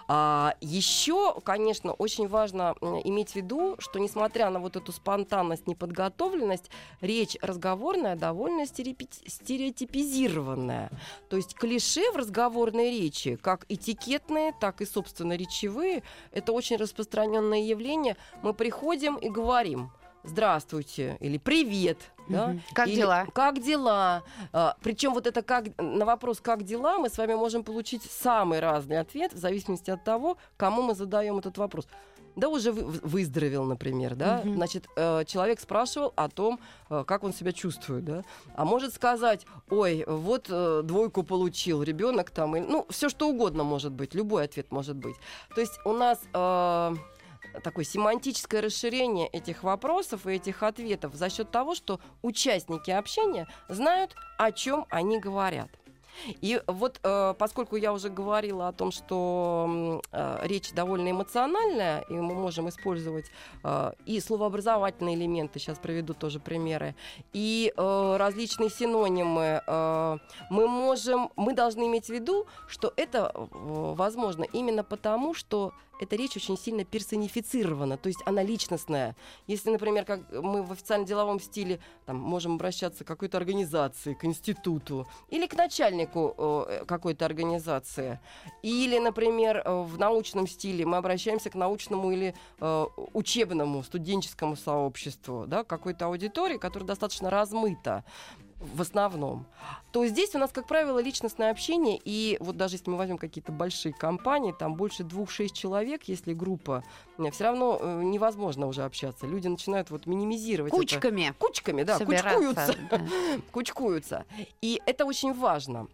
А, 0.08 0.56
еще, 0.62 1.40
конечно, 1.42 1.92
очень 1.94 2.28
важно 2.28 2.76
иметь 3.04 3.32
в 3.32 3.36
виду, 3.36 3.76
что 3.80 4.00
несмотря 4.00 4.50
на 4.50 4.60
вот 4.60 4.76
эту 4.76 4.92
спонтанность, 4.92 5.68
неподготовленность, 5.68 6.72
речь 7.02 7.38
разговорная 7.42 8.16
довольно 8.16 8.66
стереотипизированная. 8.66 10.90
То 11.30 11.38
есть 11.38 11.54
клише 11.56 12.12
в 12.12 12.16
разговорной 12.16 12.90
речи, 12.92 13.17
как 13.42 13.66
этикетные, 13.70 14.54
так 14.60 14.82
и, 14.82 14.86
собственно, 14.86 15.34
речевые, 15.34 16.04
это 16.32 16.52
очень 16.52 16.78
распространенное 16.78 17.62
явление. 17.62 18.18
Мы 18.44 18.54
приходим 18.54 19.16
и 19.16 19.30
говорим 19.30 19.92
«Здравствуйте» 20.24 21.18
или 21.20 21.38
«Привет», 21.38 21.98
да? 22.30 22.58
Как 22.74 22.88
Или 22.88 22.96
дела? 22.98 23.26
Как 23.34 23.62
дела? 23.62 24.24
причем 24.82 25.14
вот 25.14 25.28
это 25.28 25.42
как 25.42 25.66
на 25.78 26.06
вопрос 26.06 26.42
«как 26.42 26.64
дела» 26.64 26.98
мы 26.98 27.10
с 27.10 27.18
вами 27.18 27.36
можем 27.36 27.64
получить 27.64 28.04
самый 28.04 28.60
разный 28.60 29.00
ответ 29.00 29.34
в 29.34 29.38
зависимости 29.38 29.90
от 29.90 30.04
того, 30.04 30.38
кому 30.58 30.82
мы 30.82 30.94
задаем 30.96 31.38
этот 31.38 31.58
вопрос. 31.58 31.88
Да 32.38 32.50
уже 32.50 32.72
вы- 32.72 32.84
выздоровел, 33.04 33.66
например, 33.66 34.16
да? 34.16 34.42
Мгм. 34.46 34.56
Значит, 34.56 34.88
э, 34.96 35.24
человек 35.26 35.60
спрашивал 35.60 36.14
о 36.16 36.30
том, 36.30 36.60
э, 36.90 37.04
как 37.06 37.24
он 37.24 37.34
себя 37.34 37.52
чувствует, 37.52 38.06
да? 38.06 38.24
А 38.56 38.64
может 38.64 38.94
сказать, 38.94 39.46
ой, 39.70 40.04
вот 40.08 40.46
э, 40.50 40.82
двойку 40.84 41.24
получил 41.24 41.82
ребенок 41.84 42.30
там, 42.30 42.56
и- 42.56 42.60
ну 42.62 42.86
все 42.90 43.10
что 43.10 43.28
угодно 43.28 43.64
может 43.64 43.92
быть, 43.92 44.14
любой 44.16 44.44
ответ 44.46 44.72
может 44.72 44.96
быть. 44.96 45.16
То 45.56 45.62
есть 45.62 45.80
у 45.84 45.94
нас 45.94 46.20
такое 47.64 47.86
семантическое 47.86 48.62
расширение 48.62 49.28
этих 49.28 49.64
вопросов 49.64 50.28
и 50.28 50.34
этих 50.34 50.62
ответов 50.64 51.16
за 51.16 51.30
счет 51.30 51.50
того, 51.52 51.74
что 51.76 52.00
участники 52.22 52.92
общения 52.92 53.48
знают, 53.70 54.16
о 54.38 54.52
чем 54.52 54.86
они 54.90 55.20
говорят. 55.20 55.70
И 56.42 56.62
вот 56.68 57.00
э, 57.04 57.34
поскольку 57.38 57.76
я 57.76 57.94
уже 57.94 58.10
говорила 58.10 58.68
о 58.68 58.72
том, 58.72 58.92
что 58.92 60.02
э, 60.12 60.40
речь 60.44 60.72
довольно 60.72 61.12
эмоциональная, 61.12 62.02
и 62.10 62.14
мы 62.14 62.34
можем 62.34 62.70
использовать 62.70 63.26
э, 63.64 63.92
и 64.06 64.20
словообразовательные 64.20 65.16
элементы, 65.16 65.60
сейчас 65.60 65.80
приведу 65.80 66.14
тоже 66.14 66.40
примеры, 66.40 66.96
и 67.34 67.74
э, 67.76 68.16
различные 68.18 68.70
синонимы, 68.70 69.62
э, 69.66 70.18
мы 70.50 70.68
можем, 70.68 71.30
мы 71.36 71.54
должны 71.54 71.88
иметь 71.88 72.06
в 72.08 72.10
виду, 72.10 72.48
что 72.68 72.94
это 72.96 73.32
э, 73.34 73.48
возможно 73.52 74.44
именно 74.44 74.84
потому, 74.84 75.34
что 75.34 75.74
эта 76.00 76.16
речь 76.16 76.36
очень 76.36 76.58
сильно 76.58 76.84
персонифицирована, 76.84 77.98
то 77.98 78.08
есть 78.08 78.20
она 78.26 78.44
личностная. 78.44 79.16
Если, 79.48 79.70
например, 79.70 80.06
как 80.06 80.22
мы 80.32 80.64
в 80.64 80.72
официально-деловом 80.72 81.40
стиле 81.40 81.80
там, 82.06 82.18
можем 82.18 82.56
обращаться 82.56 83.04
к 83.04 83.08
какой-то 83.08 83.38
организации, 83.38 84.14
к 84.14 84.26
институту 84.26 85.08
или 85.30 85.48
к 85.48 85.56
начальнику 85.56 86.36
э, 86.38 86.84
какой-то 86.86 87.26
организации, 87.26 88.20
или, 88.62 88.98
например, 89.00 89.62
э, 89.64 89.82
в 89.82 89.98
научном 89.98 90.48
стиле 90.48 90.86
мы 90.86 90.98
обращаемся 90.98 91.50
к 91.50 91.56
научному 91.56 92.12
или 92.12 92.36
э, 92.60 92.86
учебному 93.14 93.84
студенческому 93.84 94.56
сообществу, 94.56 95.46
да, 95.48 95.64
какой-то 95.64 96.06
аудитории, 96.06 96.58
которая 96.58 96.88
достаточно 96.88 97.30
размыта 97.30 98.04
в 98.60 98.82
основном, 98.82 99.46
то 99.92 100.06
здесь 100.08 100.34
у 100.36 100.40
нас, 100.40 100.52
как 100.52 100.68
правило, 100.68 101.00
личностное 101.00 101.52
общение, 101.52 102.00
и 102.04 102.38
вот 102.40 102.58
даже 102.58 102.76
если 102.76 102.90
мы 102.90 102.98
возьмем 102.98 103.18
какие-то 103.18 103.52
большие 103.52 103.94
компании, 103.94 104.54
там 104.58 104.76
больше 104.76 105.04
двух-шесть 105.04 105.56
человек, 105.56 106.04
если 106.06 106.34
группа, 106.34 106.84
все 107.32 107.44
равно 107.44 107.78
э, 107.80 108.02
невозможно 108.04 108.68
уже 108.68 108.84
общаться. 108.84 109.28
Люди 109.28 109.48
начинают 109.48 109.92
вот 109.92 110.08
минимизировать 110.08 110.74
это. 110.74 110.80
Кучками. 110.80 111.34
Кучками, 111.38 111.84
да, 111.84 111.98
собираться, 111.98 112.36
кучкуются 112.36 112.76
да. 112.90 113.02
кучкуются. 113.52 114.26
И 114.62 114.82
это 114.86 115.06
очень 115.06 115.34
важно. 115.34 115.88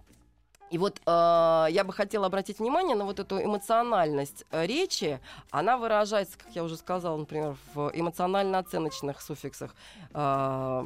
И 0.70 0.78
вот 0.78 1.02
э, 1.06 1.68
я 1.70 1.84
бы 1.86 1.94
хотела 1.94 2.26
обратить 2.26 2.60
внимание 2.60 2.96
на 2.96 3.06
вот 3.06 3.20
эту 3.20 3.44
эмоциональность 3.44 4.46
э, 4.50 4.66
речи. 4.66 5.20
Она 5.52 5.78
выражается, 5.78 6.38
как 6.38 6.56
я 6.56 6.64
уже 6.64 6.78
сказала, 6.78 7.16
например, 7.16 7.56
в 7.76 7.92
эмоционально-оценочных 7.94 9.22
суффиксах. 9.22 9.76
Э, 10.14 10.82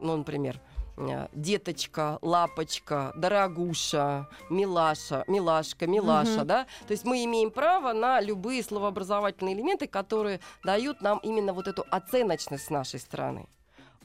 ну, 0.00 0.16
например, 0.16 0.56
э, 0.56 0.77
деточка, 1.32 2.18
лапочка, 2.22 3.12
дорогуша, 3.16 4.28
милаша, 4.50 5.24
милашка, 5.26 5.86
милаша, 5.86 6.38
Мгм. 6.38 6.46
да. 6.46 6.66
То 6.86 6.92
есть 6.92 7.04
мы 7.04 7.24
имеем 7.24 7.50
право 7.50 7.92
на 7.92 8.20
любые 8.20 8.62
словообразовательные 8.62 9.54
элементы, 9.54 9.86
которые 9.86 10.40
дают 10.64 11.00
нам 11.00 11.18
именно 11.18 11.52
вот 11.52 11.68
эту 11.68 11.84
оценочность 11.90 12.66
с 12.66 12.70
нашей 12.70 13.00
стороны. 13.00 13.46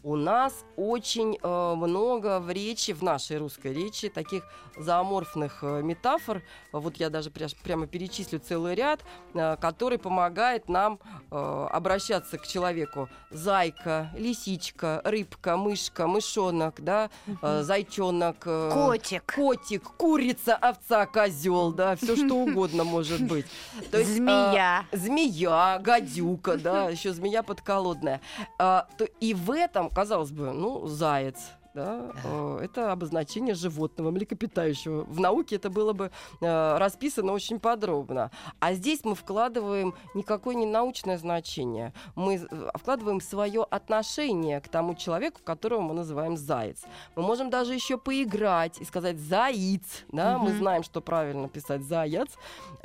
У 0.03 0.17
нас 0.17 0.65
очень 0.75 1.37
э, 1.41 1.73
много 1.75 2.41
в 2.41 2.51
речи, 2.51 2.91
в 2.91 3.01
нашей 3.03 3.37
русской 3.37 3.73
речи, 3.73 4.09
таких 4.09 4.43
зооморфных 4.77 5.59
э, 5.63 5.81
метафор. 5.81 6.41
Вот 6.73 6.97
я 6.97 7.09
даже 7.09 7.29
пря- 7.29 7.55
прямо 7.63 7.87
перечислю 7.87 8.39
целый 8.39 8.75
ряд, 8.75 8.99
э, 9.33 9.55
который 9.61 9.97
помогает 9.97 10.67
нам 10.67 10.99
э, 11.31 11.67
обращаться 11.71 12.37
к 12.37 12.45
человеку. 12.45 13.07
Зайка, 13.31 14.09
лисичка, 14.17 15.01
рыбка, 15.05 15.55
мышка, 15.55 16.05
мышонок, 16.05 16.81
да, 16.81 17.09
э, 17.41 17.61
зайчонок. 17.63 18.43
э, 18.45 18.71
Котик. 18.73 19.33
Котик, 19.33 19.83
курица, 19.83 20.55
овца, 20.55 21.05
козел, 21.05 21.71
да, 21.71 21.95
все 21.95 22.17
что 22.17 22.35
угодно 22.43 22.83
может 22.83 23.21
быть. 23.21 23.45
То 23.89 23.99
есть, 23.99 24.11
э, 24.11 24.15
Змея. 24.15 24.85
змея, 24.91 25.79
гадюка, 25.79 26.57
да, 26.57 26.89
еще 26.89 27.13
змея 27.13 27.41
подколодная. 27.41 28.19
А, 28.59 28.85
то 28.97 29.05
и 29.21 29.33
в 29.33 29.49
этом, 29.51 29.89
казалось 29.93 30.31
бы, 30.31 30.51
ну, 30.51 30.87
заяц. 30.87 31.51
Да, 31.73 32.11
э, 32.23 32.59
это 32.63 32.91
обозначение 32.91 33.55
животного, 33.55 34.11
млекопитающего. 34.11 35.05
В 35.05 35.19
науке 35.19 35.55
это 35.55 35.71
было 35.71 35.93
бы 35.93 36.11
э, 36.39 36.77
расписано 36.77 37.31
очень 37.33 37.59
подробно. 37.59 38.29
А 38.59 38.73
здесь 38.73 39.03
мы 39.03 39.15
вкладываем 39.15 39.95
никакое 40.13 40.53
не 40.55 40.67
научное 40.67 41.17
значение. 41.17 41.93
Мы 42.15 42.35
э, 42.35 42.69
вкладываем 42.75 43.21
свое 43.21 43.63
отношение 43.63 44.61
к 44.61 44.67
тому 44.67 44.93
человеку, 44.93 45.41
которого 45.43 45.81
мы 45.81 45.95
называем 45.95 46.37
заяц. 46.37 46.83
Мы 47.15 47.23
можем 47.23 47.49
даже 47.49 47.73
еще 47.73 47.97
поиграть 47.97 48.79
и 48.79 48.85
сказать 48.85 49.17
заяц. 49.17 50.05
Да? 50.11 50.37
Мы 50.37 50.49
Мгм. 50.49 50.57
знаем, 50.59 50.83
что 50.83 51.01
правильно 51.01 51.49
писать 51.49 51.83
заяц 51.83 52.29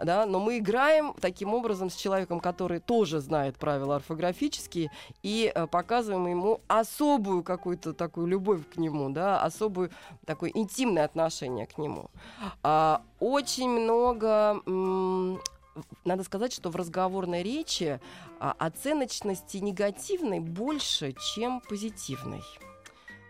да, 0.02 0.26
но 0.26 0.38
мы 0.40 0.59
играем 0.59 1.14
таким 1.21 1.54
образом 1.54 1.90
с 1.90 1.95
человеком, 1.95 2.40
который 2.40 2.80
тоже 2.80 3.21
знает 3.21 3.57
правила 3.57 3.97
орфографические, 3.97 4.90
и 5.23 5.50
э, 5.52 5.66
показываем 5.66 6.26
ему 6.28 6.61
особую 6.68 7.42
какую-то 7.42 7.92
такую 7.92 8.26
любовь 8.26 8.62
к 8.68 8.77
нему, 8.78 9.11
да, 9.11 9.42
особую 9.42 9.90
такое 10.25 10.50
интимное 10.54 11.04
отношение 11.04 11.66
к 11.66 11.78
нему. 11.78 12.11
А, 12.62 13.02
очень 13.20 13.68
много 13.68 14.62
надо 16.04 16.25
сказать, 16.25 16.52
что 16.52 16.70
в 16.70 16.76
разговорной 16.76 17.42
речи 17.42 18.00
а, 18.40 18.54
оценочности 18.58 19.58
негативной 19.58 20.40
больше, 20.40 21.14
чем 21.35 21.61
позитивной. 21.61 22.42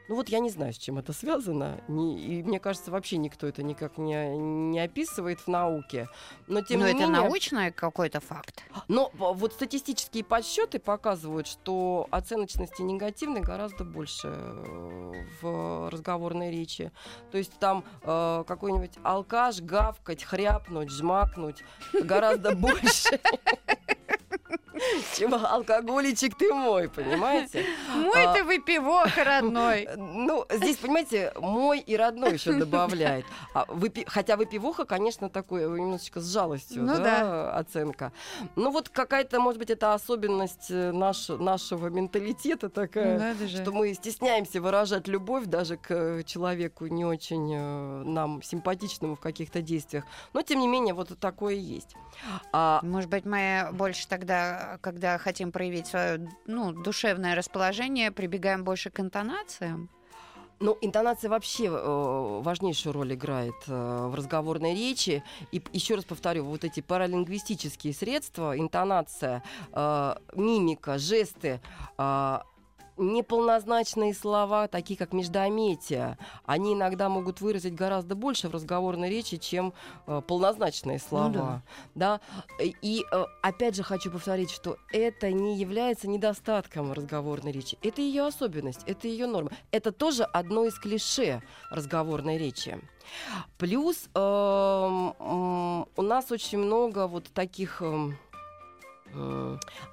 Ну 0.08 0.14
вот 0.14 0.28
я 0.30 0.38
не 0.38 0.48
знаю, 0.50 0.72
с 0.72 0.78
чем 0.78 0.98
это 0.98 1.12
связано, 1.12 1.80
не- 1.86 2.18
и 2.18 2.42
мне 2.42 2.58
кажется, 2.58 2.90
вообще 2.90 3.18
никто 3.18 3.46
это 3.46 3.62
никак 3.62 3.98
не, 3.98 4.36
не 4.38 4.80
описывает 4.80 5.38
в 5.40 5.48
науке. 5.48 6.08
Но 6.46 6.62
тем 6.62 6.80
Но 6.80 6.86
не 6.86 6.92
это 6.92 7.00
менее, 7.06 7.20
научный 7.22 7.70
какой-то 7.72 8.20
факт. 8.20 8.62
но 8.88 9.10
в- 9.12 9.34
вот 9.34 9.52
статистические 9.52 10.24
подсчеты 10.24 10.78
показывают, 10.78 11.46
что 11.46 12.06
оценочности 12.10 12.80
негативной 12.82 13.42
гораздо 13.42 13.84
больше 13.84 14.28
э, 14.32 15.12
в 15.42 15.90
разговорной 15.90 16.50
речи. 16.50 16.90
То 17.30 17.36
есть 17.38 17.52
там 17.58 17.84
э, 18.02 18.44
какой-нибудь 18.46 18.92
алкаш, 19.02 19.60
гавкать, 19.60 20.24
хряпнуть, 20.24 20.90
жмакнуть 20.90 21.62
гораздо 21.92 22.54
больше, 22.56 23.20
чем 25.16 25.34
алкоголичек 25.44 26.36
ты 26.36 26.52
мой, 26.52 26.88
понимаете? 26.88 27.64
Мой 27.94 28.24
А. 28.24 28.34
ты 28.34 28.44
выпивок 28.44 29.16
родной. 29.16 29.88
Ну, 30.28 30.44
здесь, 30.50 30.76
понимаете, 30.76 31.32
мой 31.40 31.78
и 31.80 31.96
родной 31.96 32.34
еще 32.34 32.52
добавляет. 32.52 33.24
А 33.54 33.64
выпи- 33.68 34.04
Хотя 34.06 34.36
выпивоха, 34.36 34.84
конечно, 34.84 35.28
такой 35.28 35.62
немножечко 35.64 36.20
с 36.20 36.32
жалостью, 36.32 36.82
Ну 36.82 36.96
да, 36.96 37.52
оценка. 37.56 38.12
Ну 38.56 38.70
вот 38.70 38.88
какая-то, 38.88 39.40
может 39.40 39.58
быть, 39.58 39.70
это 39.70 39.94
особенность 39.94 40.70
э, 40.70 40.92
наш- 40.92 41.28
нашего 41.28 41.88
менталитета 41.88 42.68
такая. 42.68 43.34
Же. 43.38 43.62
Что 43.62 43.72
мы 43.72 43.94
стесняемся 43.94 44.60
выражать 44.60 45.08
любовь 45.08 45.46
даже 45.46 45.76
к 45.76 45.90
э, 45.90 46.22
человеку 46.24 46.86
не 46.86 47.04
очень 47.04 47.52
э, 47.54 48.02
нам 48.04 48.42
симпатичному 48.42 49.14
в 49.16 49.20
каких-то 49.20 49.62
действиях. 49.62 50.04
Но, 50.32 50.42
тем 50.42 50.60
не 50.60 50.68
менее, 50.68 50.94
вот 50.94 51.16
такое 51.18 51.54
есть. 51.54 51.94
А, 52.52 52.80
Может 52.82 53.08
быть, 53.10 53.24
мы 53.24 53.68
больше 53.72 54.06
тогда, 54.08 54.67
когда 54.80 55.18
хотим 55.18 55.52
проявить 55.52 55.86
свое 55.86 56.28
ну, 56.46 56.72
душевное 56.72 57.34
расположение, 57.34 58.10
прибегаем 58.10 58.64
больше 58.64 58.90
к 58.90 59.00
интонациям? 59.00 59.88
Ну, 60.60 60.76
интонация 60.80 61.30
вообще 61.30 61.66
э, 61.66 62.40
важнейшую 62.42 62.92
роль 62.92 63.14
играет 63.14 63.54
э, 63.68 64.06
в 64.08 64.14
разговорной 64.14 64.74
речи. 64.74 65.22
И 65.52 65.62
еще 65.72 65.94
раз 65.94 66.04
повторю, 66.04 66.44
вот 66.44 66.64
эти 66.64 66.80
паралингвистические 66.80 67.94
средства, 67.94 68.58
интонация, 68.58 69.44
э, 69.72 70.14
мимика, 70.34 70.98
жесты, 70.98 71.60
э, 71.96 72.38
неполнозначные 72.98 74.14
слова, 74.14 74.68
такие 74.68 74.96
как 74.96 75.12
междометия, 75.12 76.18
они 76.44 76.74
иногда 76.74 77.08
могут 77.08 77.40
выразить 77.40 77.74
гораздо 77.74 78.14
больше 78.14 78.48
в 78.48 78.54
разговорной 78.54 79.08
речи, 79.10 79.36
чем 79.36 79.72
э, 80.06 80.20
полнозначные 80.26 80.98
слова. 80.98 81.62
да. 81.94 82.20
И 82.82 83.04
э, 83.10 83.24
опять 83.42 83.76
же 83.76 83.82
хочу 83.82 84.10
повторить, 84.10 84.50
что 84.50 84.76
это 84.92 85.32
не 85.32 85.56
является 85.56 86.08
недостатком 86.08 86.92
разговорной 86.92 87.52
речи. 87.52 87.78
Это 87.82 88.00
ее 88.02 88.26
особенность, 88.26 88.82
это 88.86 89.08
ее 89.08 89.26
норма. 89.26 89.50
Это 89.70 89.92
тоже 89.92 90.24
одно 90.24 90.64
из 90.64 90.78
клише 90.78 91.42
разговорной 91.70 92.38
речи. 92.38 92.78
Плюс 93.56 94.08
эм, 94.14 95.14
м, 95.18 95.86
у 95.96 96.02
нас 96.02 96.30
очень 96.30 96.58
много 96.58 97.06
вот 97.06 97.24
таких 97.32 97.80
м, 97.80 98.18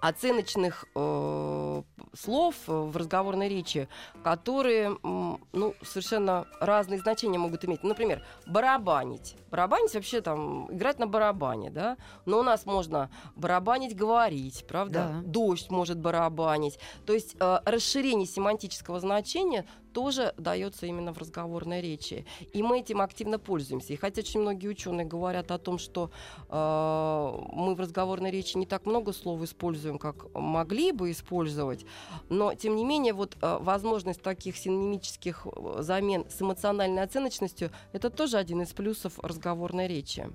оценочных 0.01 0.85
э, 0.95 1.83
слов 2.13 2.55
в 2.67 2.97
разговорной 2.97 3.49
речи, 3.49 3.87
которые 4.23 4.97
ну, 5.01 5.75
совершенно 5.83 6.45
разные 6.59 6.99
значения 6.99 7.37
могут 7.37 7.65
иметь. 7.65 7.83
Например, 7.83 8.23
барабанить. 8.45 9.35
Барабанить 9.51 9.93
вообще 9.93 10.21
там 10.21 10.71
играть 10.73 10.99
на 10.99 11.07
барабане, 11.07 11.69
да? 11.69 11.97
Но 12.25 12.39
у 12.39 12.43
нас 12.43 12.65
можно 12.65 13.09
барабанить, 13.35 13.95
говорить, 13.95 14.65
правда? 14.67 15.21
Да. 15.23 15.29
Дождь 15.29 15.69
может 15.69 15.99
барабанить. 15.99 16.79
То 17.05 17.13
есть 17.13 17.35
э, 17.39 17.59
расширение 17.65 18.27
семантического 18.27 18.99
значения 18.99 19.65
тоже 19.95 20.33
дается 20.37 20.85
именно 20.85 21.13
в 21.13 21.17
разговорной 21.17 21.79
речи. 21.81 22.25
И 22.51 22.61
мы 22.61 22.81
этим 22.81 22.99
активно 22.99 23.39
пользуемся. 23.39 23.93
И 23.93 23.95
хотя 23.95 24.19
очень 24.19 24.41
многие 24.41 24.67
ученые 24.67 25.07
говорят 25.07 25.51
о 25.51 25.57
том, 25.57 25.77
что 25.77 26.11
э, 26.49 27.39
мы 27.53 27.75
в 27.75 27.79
разговорной 27.79 28.29
речи 28.29 28.57
не 28.57 28.65
так 28.65 28.85
много 28.85 29.13
слов 29.13 29.41
используем, 29.41 29.97
как 29.97 30.25
могли 30.35 30.91
бы 30.91 31.11
использовать, 31.11 31.85
но 32.27 32.53
тем 32.53 32.75
не 32.75 32.83
менее 32.83 33.13
вот 33.13 33.37
э, 33.41 33.57
возможность 33.61 34.21
таких 34.21 34.57
синонимических 34.57 35.47
э, 35.47 35.77
замен 35.79 36.25
с 36.29 36.41
эмоциональной 36.41 37.01
оценочностью 37.01 37.71
это 37.93 38.09
тоже 38.09 38.37
один 38.37 38.63
из 38.63 38.73
плюсов 38.73 39.17
разговорной 39.19 39.87
речи. 39.87 40.29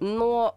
Но 0.00 0.54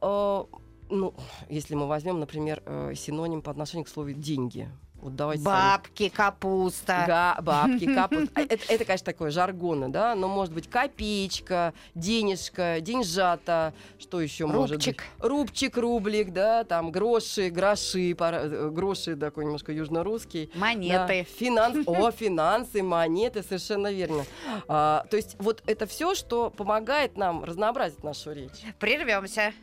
э, 0.52 0.58
ну, 0.89 1.13
если 1.50 1.76
мы 1.76 1.88
возьмем, 1.88 2.19
например, 2.19 2.62
э, 2.65 2.93
синоним 2.95 3.41
по 3.41 3.52
отношению 3.52 3.86
к 3.86 3.89
слову 3.89 4.12
деньги. 4.12 4.69
Вот 5.06 5.15
давайте 5.15 5.44
сами 5.44 5.54
Бабки, 5.56 6.10
капуста. 6.10 7.04
Га- 7.06 7.38
бабки, 7.39 7.86
капуста. 7.94 8.32
А 8.36 8.41
Это, 8.41 8.74
это, 8.74 8.86
конечно, 8.86 9.06
такое 9.06 9.30
жаргоны, 9.30 9.89
да, 9.89 10.15
но 10.15 10.28
может 10.28 10.52
быть 10.52 10.68
копеечка, 10.68 11.76
денежка, 11.94 12.78
деньжата, 12.82 13.76
что 14.00 14.20
еще 14.20 14.48
может 14.48 14.78
быть? 14.78 14.88
Рубчик. 14.88 15.04
Рубчик, 15.20 15.78
рублик, 15.78 16.34
да, 16.34 16.63
там 16.63 16.89
гроши, 16.89 17.50
гроши, 17.52 18.15
пара- 18.18 18.46
э, 18.46 18.70
гроши 18.72 19.15
такой 19.15 19.46
немножко 19.46 19.72
южно-русский. 19.72 20.50
Да, 20.56 20.60
Монеты. 20.60 21.24
финанс, 21.38 21.78
о, 21.86 22.10
финансы, 22.10 22.82
монеты, 22.82 23.44
совершенно 23.44 23.91
верно. 23.91 24.26
А, 24.68 25.06
то 25.12 25.18
есть 25.18 25.36
вот 25.38 25.62
это 25.68 25.86
все, 25.86 26.15
что 26.15 26.50
помогает 26.50 27.15
нам 27.15 27.44
разнообразить 27.44 28.04
нашу 28.04 28.32
речь. 28.32 28.63
Прервемся. 28.80 29.54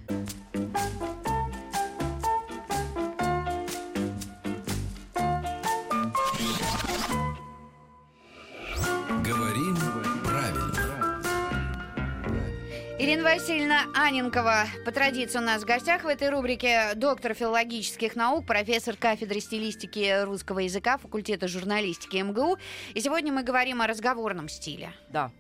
Ирина 13.13 13.25
Васильевна 13.25 13.83
Аненкова. 13.95 14.65
По 14.87 14.91
традиции 14.91 15.39
у 15.39 15.43
нас 15.43 15.65
в 15.65 15.67
гостях 15.67 16.05
в 16.05 16.07
этой 16.07 16.31
рубрике 16.31 16.95
доктор 16.95 17.35
филологических 17.35 18.17
наук, 18.17 18.47
профессор 18.47 18.97
кафедры 18.97 19.39
стилистики 19.41 20.25
русского 20.25 20.61
языка 20.61 20.97
факультета 20.97 21.47
журналистики 21.47 22.17
МГУ. 22.17 22.57
И 22.95 23.01
сегодня 23.03 23.31
мы 23.31 23.43
говорим 23.43 23.83
о 23.83 23.87
разговорном 23.87 24.49
стиле. 24.49 24.95
Да. 25.11 25.31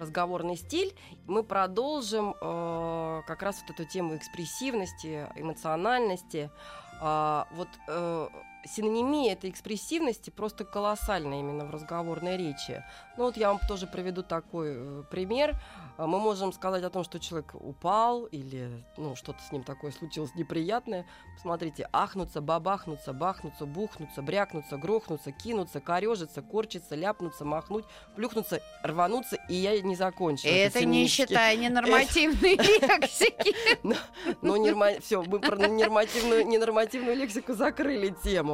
разговорный 0.00 0.56
стиль. 0.56 0.96
Мы 1.28 1.44
продолжим 1.44 2.34
э, 2.40 3.22
как 3.28 3.42
раз 3.42 3.62
вот 3.62 3.78
эту 3.78 3.88
тему 3.88 4.16
экспрессивности, 4.16 5.28
эмоциональности. 5.36 6.50
А, 7.00 7.46
вот 7.52 7.68
э, 7.86 8.28
синонимия 8.64 9.32
этой 9.32 9.50
экспрессивности 9.50 10.30
просто 10.30 10.64
колоссальная 10.64 11.40
именно 11.40 11.64
в 11.64 11.70
разговорной 11.70 12.36
речи. 12.36 12.84
Ну 13.16 13.24
вот 13.24 13.36
я 13.36 13.48
вам 13.48 13.60
тоже 13.68 13.86
приведу 13.86 14.22
такой 14.22 14.74
э, 14.74 15.02
пример. 15.10 15.56
А, 15.98 16.06
Мы 16.06 16.18
можем 16.18 16.52
сказать 16.52 16.82
о 16.84 16.90
том, 16.90 17.04
что 17.04 17.18
человек 17.20 17.54
упал 17.54 18.24
или 18.26 18.84
ну, 18.96 19.14
что-то 19.14 19.42
с 19.42 19.52
ним 19.52 19.62
такое 19.62 19.92
случилось 19.92 20.34
неприятное. 20.34 21.06
Посмотрите, 21.34 21.88
ахнуться, 21.92 22.40
бабахнуться, 22.40 23.12
бахнуться, 23.12 23.66
бухнуться, 23.66 24.22
брякнуться, 24.22 24.76
грохнуться, 24.76 25.32
кинуться, 25.32 25.80
корежиться, 25.80 26.42
корчиться, 26.42 26.94
ляпнуться, 26.94 27.44
махнуть, 27.44 27.84
плюхнуться, 28.16 28.62
рвануться, 28.82 29.36
и 29.48 29.54
я 29.54 29.80
не 29.80 29.96
закончила. 29.96 30.50
Это 30.50 30.84
не 30.84 31.06
считая 31.06 31.56
ненормативной 31.56 32.56
лексики. 32.56 33.54
Норма... 34.42 35.00
все, 35.00 35.22
мы 35.22 35.40
про 35.40 35.56
нормативную, 35.56 36.46
ненормативную 36.46 37.16
лексику 37.16 37.54
закрыли 37.54 38.14
тему. 38.22 38.51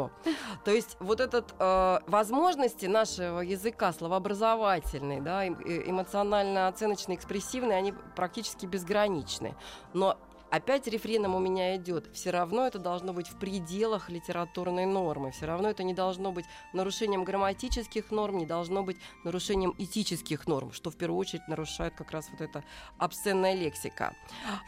То 0.65 0.71
есть 0.71 0.97
вот 1.01 1.21
этот 1.21 1.55
э, 1.59 1.99
возможности 2.07 2.87
нашего 2.87 3.41
языка 3.41 3.93
словообразовательный, 3.93 5.21
да, 5.21 5.47
эм- 5.47 5.61
э, 5.65 5.91
эмоционально-оценочный, 5.91 7.15
экспрессивный, 7.15 7.77
они 7.77 7.93
практически 8.17 8.67
безграничны. 8.67 9.55
Но 9.95 10.17
опять 10.51 10.87
рефреном 10.87 11.35
у 11.35 11.39
меня 11.39 11.77
идет. 11.77 12.09
Все 12.13 12.31
равно 12.31 12.67
это 12.67 12.79
должно 12.79 13.13
быть 13.13 13.29
в 13.29 13.39
пределах 13.39 14.11
литературной 14.11 14.87
нормы. 14.87 15.31
Все 15.31 15.47
равно 15.47 15.69
это 15.71 15.83
не 15.83 15.95
должно 15.95 16.33
быть 16.33 16.45
нарушением 16.73 17.25
грамматических 17.25 18.11
норм, 18.11 18.39
не 18.39 18.47
должно 18.47 18.83
быть 18.83 18.97
нарушением 19.25 19.75
этических 19.79 20.47
норм, 20.47 20.73
что 20.73 20.91
в 20.91 20.97
первую 20.97 21.19
очередь 21.19 21.47
нарушает 21.49 21.95
как 21.95 22.11
раз 22.11 22.29
вот 22.31 22.41
эта 22.41 22.65
обсценная 22.99 23.55
лексика. 23.55 24.15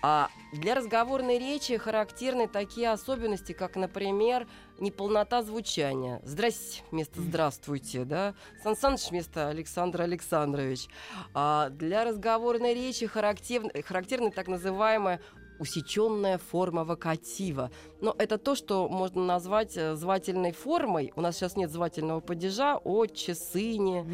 А 0.02 0.28
для 0.52 0.74
разговорной 0.74 1.38
речи 1.38 1.76
характерны 1.76 2.48
такие 2.48 2.90
особенности, 2.90 3.52
как, 3.52 3.76
например, 3.76 4.46
неполнота 4.78 5.42
звучания. 5.42 6.20
Здрасте 6.24 6.82
вместо 6.90 7.20
здравствуйте, 7.20 8.04
да? 8.04 8.34
Сан 8.62 8.76
Саныч 8.76 9.10
вместо 9.10 9.48
Александр 9.48 10.02
Александрович. 10.02 10.88
А 11.34 11.68
для 11.70 12.04
разговорной 12.04 12.74
речи 12.74 13.06
характер... 13.06 13.62
характерны 13.84 14.30
так 14.30 14.48
называемая 14.48 15.20
усеченная 15.60 16.38
форма 16.38 16.84
вокатива. 16.84 17.70
Но 18.00 18.14
это 18.18 18.38
то, 18.38 18.54
что 18.54 18.88
можно 18.88 19.22
назвать 19.24 19.76
э, 19.76 19.94
звательной 19.94 20.52
формой. 20.52 21.12
У 21.16 21.20
нас 21.20 21.36
сейчас 21.36 21.56
нет 21.56 21.70
звательного 21.70 22.20
падежа, 22.20 22.76
отче, 22.78 23.34
сыне. 23.34 24.06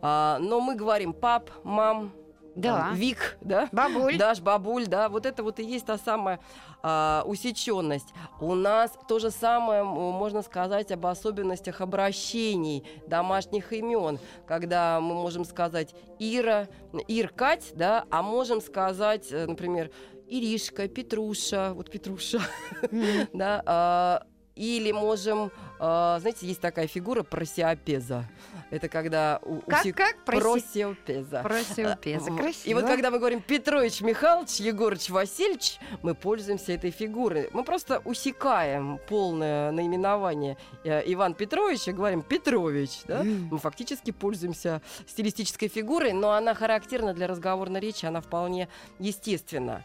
А, 0.00 0.38
но 0.40 0.60
мы 0.60 0.74
говорим 0.74 1.12
пап, 1.12 1.50
мам, 1.62 2.12
Да. 2.56 2.76
там, 2.76 2.94
Вик, 2.94 3.36
да? 3.40 3.68
Бабуль. 3.72 4.16
Даш, 4.16 4.40
бабуль, 4.40 4.86
да, 4.86 5.08
вот 5.08 5.26
это 5.26 5.42
вот 5.42 5.58
и 5.60 5.64
есть 5.64 5.86
та 5.86 5.98
самая 5.98 6.40
а, 6.82 7.22
усеченность. 7.26 8.12
У 8.40 8.54
нас 8.54 8.92
то 9.08 9.18
же 9.18 9.30
самое 9.30 9.82
можно 9.84 10.42
сказать 10.42 10.92
об 10.92 11.04
особенностях 11.06 11.80
обращений 11.80 12.84
домашних 13.06 13.72
имен, 13.72 14.18
когда 14.46 15.00
мы 15.00 15.14
можем 15.14 15.44
сказать 15.44 15.94
Ира, 16.18 16.68
Ир, 17.08 17.28
Кать, 17.30 17.72
да, 17.74 18.04
а 18.10 18.22
можем 18.22 18.60
сказать, 18.60 19.32
э, 19.32 19.46
например, 19.46 19.90
Иришка, 20.28 20.88
Петруша, 20.88 21.72
вот 21.74 21.90
Петруша, 21.90 22.40
да, 23.32 23.62
а, 23.66 24.26
или 24.54 24.92
можем, 24.92 25.50
а, 25.78 26.18
знаете, 26.20 26.46
есть 26.46 26.60
такая 26.60 26.86
фигура 26.86 27.22
просиопеза. 27.22 28.24
Это 28.70 28.88
когда 28.88 29.40
у, 29.42 29.60
Как, 29.60 29.84
усе- 29.84 29.92
как? 29.92 30.24
Проси. 30.24 30.40
просиопеза. 30.42 31.42
Просиопеза. 31.42 32.30
Красиво. 32.32 32.70
И 32.70 32.74
вот 32.74 32.86
когда 32.86 33.10
мы 33.10 33.18
говорим 33.18 33.40
Петрович 33.40 34.00
Михайлович, 34.00 34.60
Егорыч 34.60 35.10
Васильевич, 35.10 35.78
мы 36.02 36.14
пользуемся 36.14 36.72
этой 36.72 36.90
фигурой. 36.90 37.48
Мы 37.52 37.64
просто 37.64 38.00
усекаем 38.04 38.98
полное 39.08 39.70
наименование 39.72 40.56
э, 40.84 41.02
Иван 41.06 41.34
Петрович 41.34 41.86
и 41.88 41.92
говорим 41.92 42.22
Петрович. 42.22 43.02
Да? 43.06 43.22
Мы 43.22 43.58
фактически 43.58 44.10
пользуемся 44.10 44.80
стилистической 45.06 45.68
фигурой, 45.68 46.12
но 46.12 46.32
она 46.32 46.54
характерна 46.54 47.14
для 47.14 47.26
разговорной 47.26 47.80
речи, 47.80 48.06
она 48.06 48.20
вполне 48.20 48.68
естественна. 48.98 49.82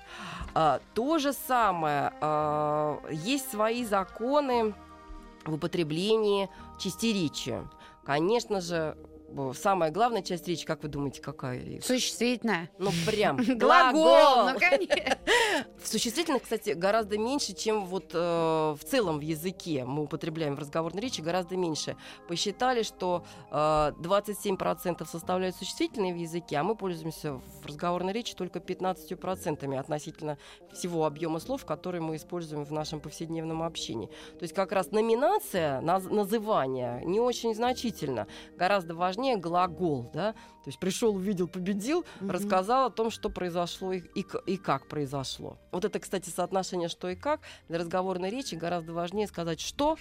А, 0.53 0.79
то 0.93 1.19
же 1.19 1.33
самое, 1.33 2.11
а, 2.21 2.99
есть 3.11 3.51
свои 3.51 3.83
законы 3.85 4.73
в 5.45 5.53
употреблении 5.53 6.49
части 6.77 7.07
речи. 7.07 7.61
Конечно 8.05 8.61
же, 8.61 8.97
самая 9.53 9.91
главная 9.91 10.21
часть 10.21 10.47
речи, 10.47 10.65
как 10.65 10.83
вы 10.83 10.89
думаете, 10.89 11.21
какая? 11.21 11.59
Ир? 11.59 11.83
Существительное. 11.83 12.69
Ну, 12.77 12.91
прям. 13.05 13.37
Глагол, 13.57 14.49
ну 14.51 14.59
конечно. 14.59 15.17
В 15.81 15.87
существительных, 15.87 16.43
кстати, 16.43 16.71
гораздо 16.71 17.17
меньше, 17.17 17.53
чем 17.53 17.85
вот 17.85 18.11
э, 18.13 18.17
в 18.17 18.79
целом 18.83 19.19
в 19.19 19.21
языке 19.21 19.85
мы 19.85 20.03
употребляем 20.03 20.55
в 20.55 20.59
разговорной 20.59 21.01
речи, 21.01 21.21
гораздо 21.21 21.55
меньше. 21.57 21.95
Посчитали, 22.27 22.83
что 22.83 23.23
э, 23.51 23.55
27% 23.55 25.05
составляют 25.07 25.55
существительные 25.55 26.13
в 26.13 26.17
языке, 26.17 26.57
а 26.57 26.63
мы 26.63 26.75
пользуемся 26.75 27.33
в 27.33 27.65
разговорной 27.65 28.13
речи 28.13 28.35
только 28.35 28.59
15% 28.59 29.77
относительно 29.77 30.37
всего 30.73 31.05
объема 31.05 31.39
слов, 31.39 31.65
которые 31.65 32.01
мы 32.01 32.15
используем 32.15 32.65
в 32.65 32.71
нашем 32.71 32.99
повседневном 32.99 33.63
общении. 33.63 34.07
То 34.07 34.43
есть 34.43 34.53
как 34.53 34.71
раз 34.71 34.91
номинация, 34.91 35.81
наз- 35.81 36.13
называние 36.13 37.03
не 37.05 37.19
очень 37.19 37.55
значительно. 37.55 38.27
Гораздо 38.57 38.95
важнее 38.95 39.18
глагол, 39.37 40.09
да? 40.13 40.33
То 40.33 40.67
есть 40.67 40.79
пришел, 40.79 41.15
увидел, 41.15 41.47
победил, 41.47 42.05
Мгм. 42.19 42.31
рассказал 42.31 42.87
о 42.87 42.89
том, 42.89 43.11
что 43.11 43.29
произошло 43.29 43.93
и, 43.93 43.99
и 44.15 44.25
и 44.45 44.57
как 44.57 44.87
произошло. 44.87 45.57
Вот 45.71 45.85
это, 45.85 45.99
кстати, 45.99 46.29
соотношение 46.29 46.89
что 46.89 47.09
и 47.09 47.15
как 47.15 47.41
для 47.67 47.79
разговорной 47.79 48.29
речи 48.29 48.55
гораздо 48.55 48.93
важнее 48.93 49.27
сказать 49.27 49.59
что, 49.59 49.97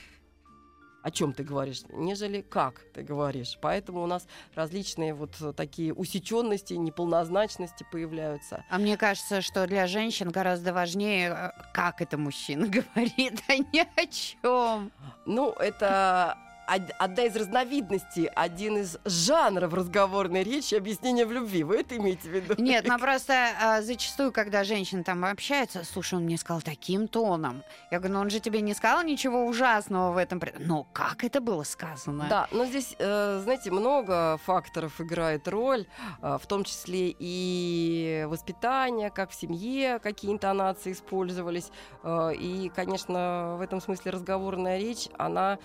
о 1.00 1.11
чем 1.12 1.33
ты 1.33 1.44
говоришь, 1.44 1.83
нежели 1.92 2.40
как 2.42 2.81
ты 2.92 3.02
говоришь. 3.02 3.57
Поэтому 3.62 4.02
у 4.02 4.07
нас 4.07 4.26
различные 4.54 5.14
вот 5.14 5.31
такие 5.57 5.94
усеченности, 5.94 6.74
неполнозначности 6.74 7.87
появляются. 7.90 8.64
А 8.68 8.78
мне 8.78 8.96
кажется, 8.96 9.40
что 9.40 9.66
для 9.66 9.87
женщин 9.87 10.28
гораздо 10.31 10.72
важнее, 10.72 11.31
э, 11.31 11.50
как 11.72 12.02
это 12.02 12.18
мужчина 12.18 12.66
говорит, 12.96 13.40
а 13.48 13.57
не 13.57 13.83
о 13.96 14.07
чем. 14.07 14.90
Ну, 15.24 15.50
это 15.52 16.37
одна 16.68 17.24
из 17.24 17.35
разновидностей, 17.37 18.26
один 18.26 18.78
из 18.78 18.98
жанров 19.04 19.72
разговорной 19.72 20.42
речи 20.42 20.74
объяснения 20.74 21.24
в 21.26 21.33
любви. 21.33 21.64
Вы 21.64 21.76
это 21.78 21.96
имеете 21.96 22.28
в 22.28 22.33
виду? 22.33 22.54
Нет, 22.59 22.85
ну 22.87 22.98
просто 23.00 23.48
а, 23.61 23.83
зачастую, 23.83 24.33
когда 24.33 24.64
женщина 24.64 25.02
там 25.02 25.24
общается, 25.24 25.83
слушай, 25.85 26.14
он 26.14 26.24
мне 26.24 26.37
сказал 26.37 26.61
таким 26.62 27.09
тоном. 27.09 27.62
Я 27.90 27.98
говорю, 27.98 28.14
ну 28.14 28.20
он 28.20 28.31
же 28.31 28.40
тебе 28.40 28.61
не 28.61 28.74
сказал 28.74 29.02
ничего 29.02 29.46
ужасного 29.46 30.12
в 30.12 30.16
этом. 30.16 30.40
при-». 30.40 30.54
Но 30.59 30.85
как 30.92 31.24
это 31.24 31.40
было 31.40 31.62
сказано? 31.62 32.26
Да, 32.28 32.48
но 32.52 32.64
здесь, 32.66 32.94
э, 32.98 33.40
знаете, 33.42 33.70
много 33.70 34.38
факторов 34.44 35.00
играет 35.00 35.48
роль, 35.48 35.87
э, 36.22 36.38
в 36.40 36.46
том 36.46 36.64
числе 36.64 37.14
и 37.18 38.24
воспитание, 38.28 39.11
как 39.11 39.31
в 39.31 39.35
семье, 39.35 39.98
какие 40.00 40.33
интонации 40.33 40.92
использовались. 40.92 41.70
э, 42.02 42.33
И, 42.35 42.70
конечно, 42.74 43.57
в 43.59 43.61
этом 43.62 43.81
смысле 43.81 44.12
разговорная 44.12 44.78
речь, 44.78 45.09
она 45.18 45.59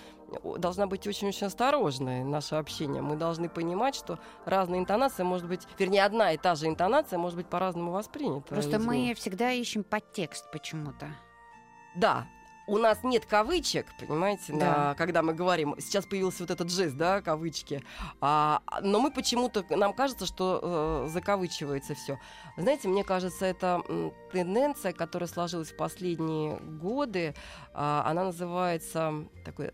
должна 0.58 0.88
быть 0.88 1.06
очень-очень 1.08 1.48
осторожной, 1.48 2.24
наше 2.24 2.56
общение. 2.56 3.02
Мы 3.02 3.16
должны 3.16 3.50
понимать, 3.50 3.96
что 3.96 4.20
разные 4.46 4.80
интонации, 4.80 5.24
может 5.24 5.48
быть, 5.48 5.68
вернее, 5.78 6.04
одна 6.04 6.32
и 6.34 6.38
та 6.38 6.56
же 6.56 6.68
интонация 6.68 7.20
может 7.20 7.38
быть 7.38 7.48
по-разному 7.48 7.92
воспринята. 7.92 8.48
Просто 8.48 8.78
людьми. 8.78 9.10
мы 9.10 9.14
всегда 9.16 9.52
ищем 9.52 9.84
подтекст 9.84 10.50
почему-то. 10.52 11.08
Да, 11.96 12.28
у 12.66 12.78
нас 12.78 13.04
нет 13.04 13.26
кавычек, 13.26 13.88
понимаете, 14.00 14.54
Да. 14.54 14.90
на, 14.90 14.96
когда 14.96 15.22
мы 15.22 15.34
говорим. 15.34 15.76
Сейчас 15.80 16.06
появился 16.06 16.44
вот 16.44 16.52
этот 16.52 16.72
жест, 16.72 16.96
да, 16.96 17.22
кавычки. 17.22 17.84
А, 18.22 18.62
но 18.82 19.00
мы 19.02 19.12
почему-то, 19.12 19.66
нам 19.70 19.94
кажется, 19.94 20.26
что 20.26 20.60
э, 21.06 21.10
закавычивается 21.10 21.94
все. 21.94 22.20
Знаете, 22.56 22.88
мне 22.88 23.04
кажется, 23.04 23.46
это 23.46 23.82
тенденция, 24.32 24.94
которая 24.94 25.28
сложилась 25.28 25.72
в 25.72 25.76
последние 25.78 26.58
годы. 26.58 27.36
А, 27.74 28.04
она 28.06 28.26
называется 28.26 29.26
такой. 29.44 29.72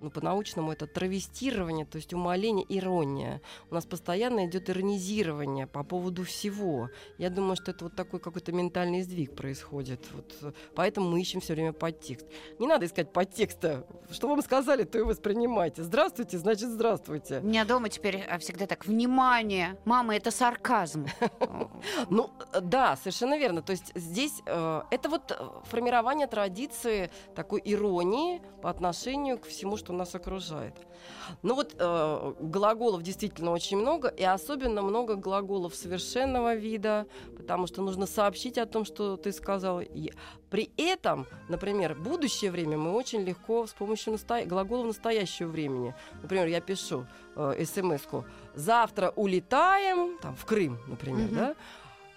Ну, 0.00 0.10
по-научному 0.10 0.72
это 0.72 0.86
травестирование, 0.86 1.84
то 1.84 1.96
есть 1.96 2.12
умоление, 2.14 2.64
ирония. 2.68 3.40
У 3.70 3.74
нас 3.74 3.84
постоянно 3.84 4.46
идет 4.46 4.70
иронизирование 4.70 5.66
по 5.66 5.82
поводу 5.82 6.24
всего. 6.24 6.90
Я 7.18 7.30
думаю, 7.30 7.56
что 7.56 7.72
это 7.72 7.84
вот 7.84 7.96
такой 7.96 8.20
какой-то 8.20 8.52
ментальный 8.52 9.02
сдвиг 9.02 9.34
происходит. 9.34 10.00
Вот, 10.12 10.34
э, 10.42 10.52
поэтому 10.74 11.10
мы 11.10 11.20
ищем 11.20 11.40
все 11.40 11.54
время 11.54 11.72
подтекст. 11.72 12.26
Не 12.58 12.66
надо 12.66 12.86
искать 12.86 13.12
подтекста. 13.12 13.86
Что 14.10 14.28
вам 14.28 14.42
сказали, 14.42 14.84
то 14.84 14.98
и 14.98 15.02
воспринимайте. 15.02 15.82
Здравствуйте, 15.82 16.38
значит 16.38 16.70
здравствуйте. 16.70 17.40
У 17.40 17.46
меня 17.46 17.64
дома 17.64 17.88
теперь 17.88 18.22
а, 18.28 18.38
всегда 18.38 18.66
так, 18.66 18.86
внимание, 18.86 19.76
мама, 19.84 20.16
это 20.16 20.30
сарказм. 20.30 21.06
Ну, 22.10 22.30
э, 22.52 22.60
да, 22.60 22.96
совершенно 22.96 23.38
верно. 23.38 23.62
То 23.62 23.72
есть 23.72 23.92
здесь 23.94 24.42
э, 24.46 24.82
это 24.90 25.08
вот 25.08 25.36
формирование 25.64 26.26
традиции 26.26 27.10
такой 27.34 27.60
иронии 27.64 28.40
по 28.62 28.70
отношению 28.70 29.38
к 29.38 29.46
всему, 29.46 29.76
что 29.76 29.87
что 29.88 29.94
нас 29.94 30.14
окружает. 30.14 30.74
Ну 31.42 31.54
вот 31.54 31.74
э, 31.78 32.32
глаголов 32.40 33.02
действительно 33.02 33.52
очень 33.52 33.78
много, 33.78 34.08
и 34.08 34.22
особенно 34.22 34.82
много 34.82 35.14
глаголов 35.14 35.74
совершенного 35.74 36.54
вида, 36.54 37.06
потому 37.36 37.66
что 37.66 37.80
нужно 37.80 38.06
сообщить 38.06 38.58
о 38.58 38.66
том, 38.66 38.84
что 38.84 39.16
ты 39.16 39.32
сказал. 39.32 39.80
И 39.80 40.12
при 40.50 40.70
этом, 40.76 41.26
например, 41.48 41.94
будущее 41.94 42.50
время 42.50 42.76
мы 42.76 42.92
очень 42.92 43.22
легко 43.22 43.66
с 43.66 43.72
помощью 43.72 44.12
насто... 44.12 44.44
глаголов 44.44 44.86
настоящего 44.86 45.48
времени. 45.48 45.94
Например, 46.22 46.46
я 46.46 46.60
пишу 46.60 47.06
э, 47.36 47.64
смс-ку 47.64 48.26
«Завтра 48.54 49.12
улетаем», 49.16 50.18
там, 50.20 50.34
в 50.36 50.44
Крым, 50.44 50.78
например, 50.86 51.28
Мгм. 51.28 51.34
да? 51.34 51.54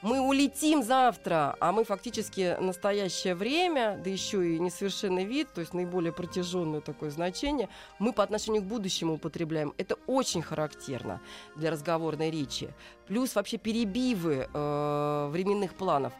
Мы 0.02 0.20
улетим 0.20 0.84
завтра, 0.84 1.56
а 1.60 1.72
мы 1.72 1.84
фактически 1.84 2.58
настоящее 2.60 3.36
время, 3.36 4.00
да 4.04 4.10
еще 4.10 4.56
и 4.56 4.60
несовершенный 4.60 5.26
вид, 5.26 5.50
то 5.54 5.62
есть 5.62 5.74
наиболее 5.74 6.12
протяженное 6.12 6.82
такое 6.82 7.12
значение, 7.12 7.70
мы 8.00 8.12
по 8.14 8.24
отношению 8.24 8.64
к 8.64 8.66
будущему 8.66 9.14
употребляем. 9.14 9.74
Это 9.78 9.96
очень 10.08 10.42
характерно 10.42 11.22
для 11.56 11.72
разговорной 11.72 12.32
речи. 12.32 12.74
Плюс 13.08 13.36
вообще 13.36 13.58
перебивы 13.58 14.48
э, 14.52 15.28
временных 15.32 15.74
планов. 15.76 16.14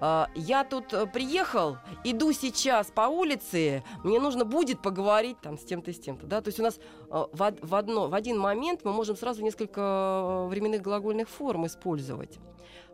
А, 0.00 0.28
Я 0.34 0.64
тут 0.64 0.92
э, 0.92 1.06
приехал, 1.06 1.76
иду 2.04 2.32
сейчас 2.32 2.90
по 2.90 3.02
улице, 3.02 3.82
мне 4.02 4.18
нужно 4.18 4.44
будет 4.44 4.82
поговорить 4.82 5.40
там 5.40 5.58
с 5.58 5.64
тем-то 5.64 5.90
и 5.90 5.94
с 5.94 6.00
тем-то. 6.00 6.26
Да? 6.26 6.40
То 6.40 6.48
есть 6.48 6.58
у 6.58 6.62
нас 6.62 6.78
э, 6.78 7.24
в, 7.32 7.54
в, 7.62 7.74
одно, 7.74 8.08
в 8.08 8.14
один 8.14 8.38
момент 8.38 8.80
мы 8.84 8.92
можем 8.92 9.16
сразу 9.16 9.42
несколько 9.42 9.80
э, 9.80 10.46
временных 10.48 10.82
глагольных 10.82 11.28
форм 11.28 11.66
использовать. 11.66 12.38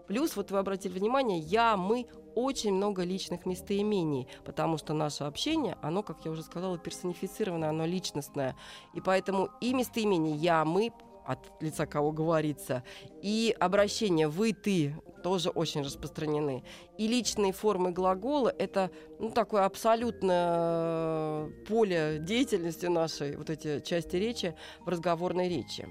Плюс, 0.07 0.37
вот 0.37 0.51
вы 0.51 0.59
обратили 0.59 0.99
внимание, 0.99 1.39
я, 1.39 1.77
мы, 1.77 2.07
очень 2.35 2.75
много 2.75 3.03
личных 3.03 3.47
местоимений, 3.47 4.29
потому 4.45 4.77
что 4.77 4.93
наше 4.93 5.25
общение, 5.25 5.77
оно, 5.83 6.03
как 6.03 6.25
я 6.25 6.31
уже 6.31 6.43
сказала, 6.43 6.79
персонифицированное, 6.79 7.71
оно 7.71 7.87
личностное. 7.87 8.55
И 8.93 9.01
поэтому 9.01 9.49
и 9.61 9.73
местоимение 9.73 10.37
я, 10.37 10.65
мы, 10.65 10.93
от 11.25 11.39
лица 11.61 11.87
кого 11.87 12.13
говорится, 12.13 12.85
и 13.23 13.57
обращение 13.59 14.29
вы, 14.29 14.53
ты 14.53 14.95
тоже 15.25 15.51
очень 15.51 15.83
распространены. 15.83 16.63
И 16.99 17.09
личные 17.09 17.53
формы 17.53 17.91
глагола— 17.91 18.55
это 18.59 18.93
ну, 19.19 19.31
такое 19.31 19.65
абсолютное 19.65 21.49
поле 21.67 22.19
деятельности 22.21 22.87
нашей, 22.87 23.37
вот 23.37 23.51
эти 23.51 23.81
части 23.81 24.17
речи 24.17 24.55
в 24.85 24.89
разговорной 24.89 25.49
речи. 25.49 25.89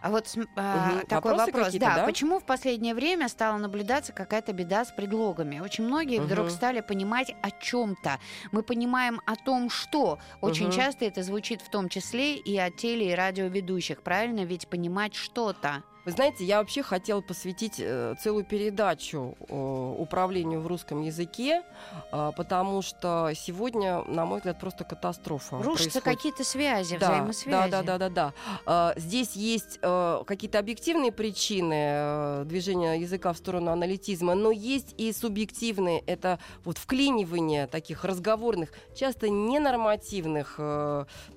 А 0.00 0.10
вот 0.10 0.28
Мгм. 0.36 1.06
такой 1.08 1.32
Вопросы 1.32 1.52
вопрос. 1.52 1.72
Да, 1.74 1.96
да? 1.96 2.04
почему 2.04 2.38
в 2.38 2.44
последнее 2.44 2.94
время 2.94 3.28
стала 3.28 3.56
наблюдаться 3.58 4.12
какая-то 4.12 4.52
беда 4.52 4.84
с 4.84 4.92
предлогами? 4.92 5.60
Очень 5.60 5.84
многие 5.84 6.20
вдруг 6.20 6.46
Мгм. 6.46 6.50
стали 6.54 6.80
понимать 6.80 7.34
о 7.42 7.50
чем-то. 7.50 8.18
Мы 8.52 8.62
понимаем 8.62 9.20
о 9.26 9.36
том, 9.36 9.70
что. 9.70 10.18
Очень 10.40 10.66
Мгм. 10.68 10.76
часто 10.76 11.04
это 11.04 11.22
звучит 11.22 11.60
в 11.62 11.68
том 11.70 11.88
числе 11.88 12.36
и 12.36 12.56
от 12.58 12.76
теле- 12.76 13.10
и 13.12 13.14
радиоведущих. 13.14 14.02
Правильно? 14.02 14.44
Ведь 14.44 14.68
понимать 14.68 15.14
что-то. 15.14 15.82
Вы 16.04 16.12
знаете, 16.12 16.44
я 16.44 16.58
вообще 16.58 16.82
хотела 16.82 17.22
посвятить 17.22 17.76
э, 17.78 18.14
целую 18.20 18.44
передачу 18.44 19.34
управлению 19.48 20.60
в 20.60 20.66
русском 20.66 21.00
языке, 21.02 21.62
а, 22.10 22.32
потому 22.32 22.82
что 22.82 23.32
сегодня, 23.34 24.02
на 24.04 24.26
мой 24.26 24.38
взгляд, 24.38 24.60
просто 24.60 24.84
катастрофа. 24.84 25.62
Рушатся 25.62 26.00
какие-то 26.00 26.44
связи, 26.44 26.98
Да, 26.98 27.10
взаимосвязи. 27.10 27.70
Да, 27.70 27.82
да, 27.82 27.98
да, 27.98 28.10
да, 28.10 28.32
да. 28.66 28.94
Здесь 28.96 29.34
есть 29.34 29.78
э, 29.80 30.22
какие-то 30.26 30.58
объективные 30.58 31.10
причины 31.10 31.74
э, 31.74 32.44
движения 32.44 32.94
языка 32.94 33.32
в 33.32 33.38
сторону 33.38 33.70
аналитизма, 33.70 34.34
но 34.34 34.50
есть 34.50 34.94
и 34.98 35.12
субъективные. 35.12 36.00
Это 36.00 36.38
вот 36.64 36.78
вклинивание 36.78 37.66
таких 37.66 38.04
разговорных, 38.04 38.70
часто 38.94 39.28
ненормативных 39.28 40.58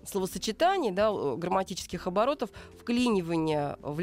словосочетаний, 0.06 0.92
да, 0.92 1.12
грамматических 1.12 2.08
оборотов, 2.08 2.50
вклинивание 2.80 3.78
в 3.82 4.00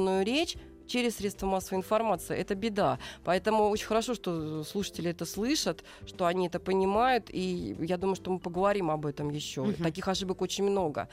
литературную 0.00 0.24
речь 0.24 0.56
через 0.86 1.16
средства 1.16 1.46
массовой 1.46 1.78
информации. 1.78 2.36
Это 2.36 2.56
беда. 2.56 2.98
Поэтому 3.24 3.68
очень 3.68 3.86
хорошо, 3.86 4.14
что 4.14 4.64
слушатели 4.64 5.10
это 5.10 5.24
слышат, 5.24 5.84
что 6.04 6.26
они 6.26 6.48
это 6.48 6.58
понимают, 6.58 7.30
и 7.30 7.76
я 7.78 7.96
думаю, 7.96 8.16
что 8.16 8.32
мы 8.32 8.40
поговорим 8.40 8.90
об 8.90 9.06
этом 9.06 9.30
еще. 9.30 9.62
Мгм. 9.62 9.84
Таких 9.84 10.08
ошибок 10.08 10.42
очень 10.42 10.64
много. 10.64 11.08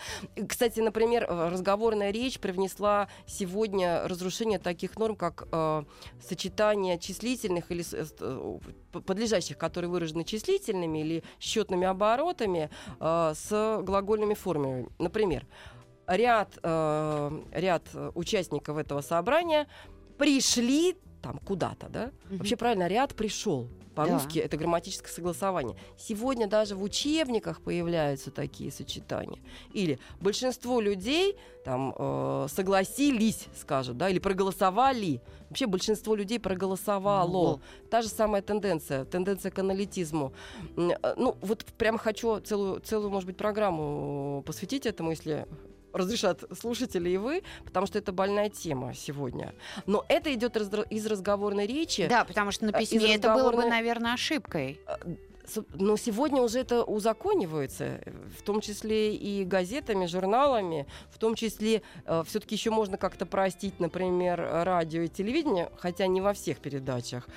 Кстати, 0.49 0.79
например, 0.79 1.25
э, 1.29 1.49
разговорная 1.49 2.11
речь 2.11 2.39
привнесла 2.39 3.07
сегодня 3.27 4.07
разрушение 4.07 4.57
таких 4.57 4.97
норм, 4.97 5.15
как 5.15 5.47
э, 5.51 5.83
сочетание 6.27 6.97
числительных 6.97 7.71
или 7.71 7.83
э, 7.93 8.05
э, 8.19 8.59
подлежащих, 9.05 9.59
которые 9.59 9.91
выражены 9.91 10.23
числительными 10.23 11.01
или 11.01 11.23
счетными 11.39 11.85
оборотами 11.85 12.71
э, 12.99 13.33
с 13.35 13.81
глагольными 13.83 14.33
формами. 14.33 14.87
Например, 14.97 15.45
ряд, 16.07 16.57
э, 16.63 17.41
ряд 17.53 17.83
участников 18.15 18.77
этого 18.77 19.01
собрания 19.01 19.67
пришли 20.17 20.95
там 21.21 21.39
куда-то, 21.39 21.89
да? 21.89 22.11
Мгм. 22.29 22.37
Вообще 22.37 22.55
правильно, 22.55 22.87
ряд 22.87 23.15
пришел. 23.15 23.67
По-русски 23.95 24.37
это 24.37 24.57
грамматическое 24.57 25.11
согласование. 25.11 25.75
Сегодня 25.97 26.47
даже 26.47 26.75
в 26.75 26.83
учебниках 26.83 27.61
появляются 27.61 28.29
такие 28.29 28.71
сочетания. 28.71 29.39
Или 29.73 29.97
большинство 30.21 30.79
людей 30.79 31.35
там 31.65 31.95
э, 31.97 32.45
согласились, 32.47 33.47
скажут, 33.59 33.97
да, 33.97 34.07
или 34.07 34.19
проголосовали. 34.19 35.19
Вообще 35.49 35.65
большинство 35.65 36.13
людей 36.13 36.39
проголосовало. 36.39 37.37
Ого. 37.37 37.59
Та 37.89 38.03
же 38.03 38.09
самая 38.09 38.43
тенденция, 38.43 39.03
тенденция 39.03 39.49
к 39.49 39.57
аналитизму. 39.57 40.31
Э, 40.77 41.15
Ну, 41.17 41.35
вот 41.41 41.65
прямо 41.79 41.97
хочу 41.97 42.39
целую, 42.39 42.79
целую, 42.81 43.09
может 43.09 43.25
быть, 43.25 43.37
программу 43.37 44.43
посвятить 44.45 44.85
этому, 44.85 45.09
если 45.09 45.47
разрешат 45.93 46.43
слушатели 46.59 47.09
и 47.09 47.17
вы, 47.17 47.43
потому 47.65 47.87
что 47.87 47.97
это 47.97 48.11
больная 48.11 48.49
тема 48.49 48.93
сегодня. 48.93 49.53
Но 49.85 50.05
это 50.09 50.33
идет 50.33 50.57
из 50.57 51.05
разговорной 51.05 51.65
речи. 51.67 52.07
Да, 52.07 52.25
потому 52.25 52.51
что 52.51 52.65
на 52.65 52.69
из 52.71 52.89
письме 52.89 53.15
это 53.15 53.33
было 53.33 53.51
бы, 53.51 53.65
наверное, 53.65 54.13
ошибкой. 54.13 54.79
Но 55.73 55.97
сегодня 55.97 56.41
уже 56.41 56.59
это 56.59 56.83
узаконивается, 56.83 57.83
э, 58.05 58.11
в 58.37 58.41
том 58.41 58.61
числе 58.61 59.15
и 59.15 59.43
газетами, 59.45 60.05
журналами, 60.05 60.85
в 61.09 61.17
том 61.17 61.35
числе 61.35 61.81
все-таки 62.25 62.55
еще 62.55 62.69
можно 62.71 62.97
как-то 62.97 63.25
простить, 63.25 63.79
например, 63.79 64.39
радио 64.63 65.01
и 65.03 65.07
телевидение, 65.07 65.69
хотя 65.77 66.07
не 66.07 66.21
во 66.21 66.33
всех 66.33 66.59
передачах. 66.59 67.27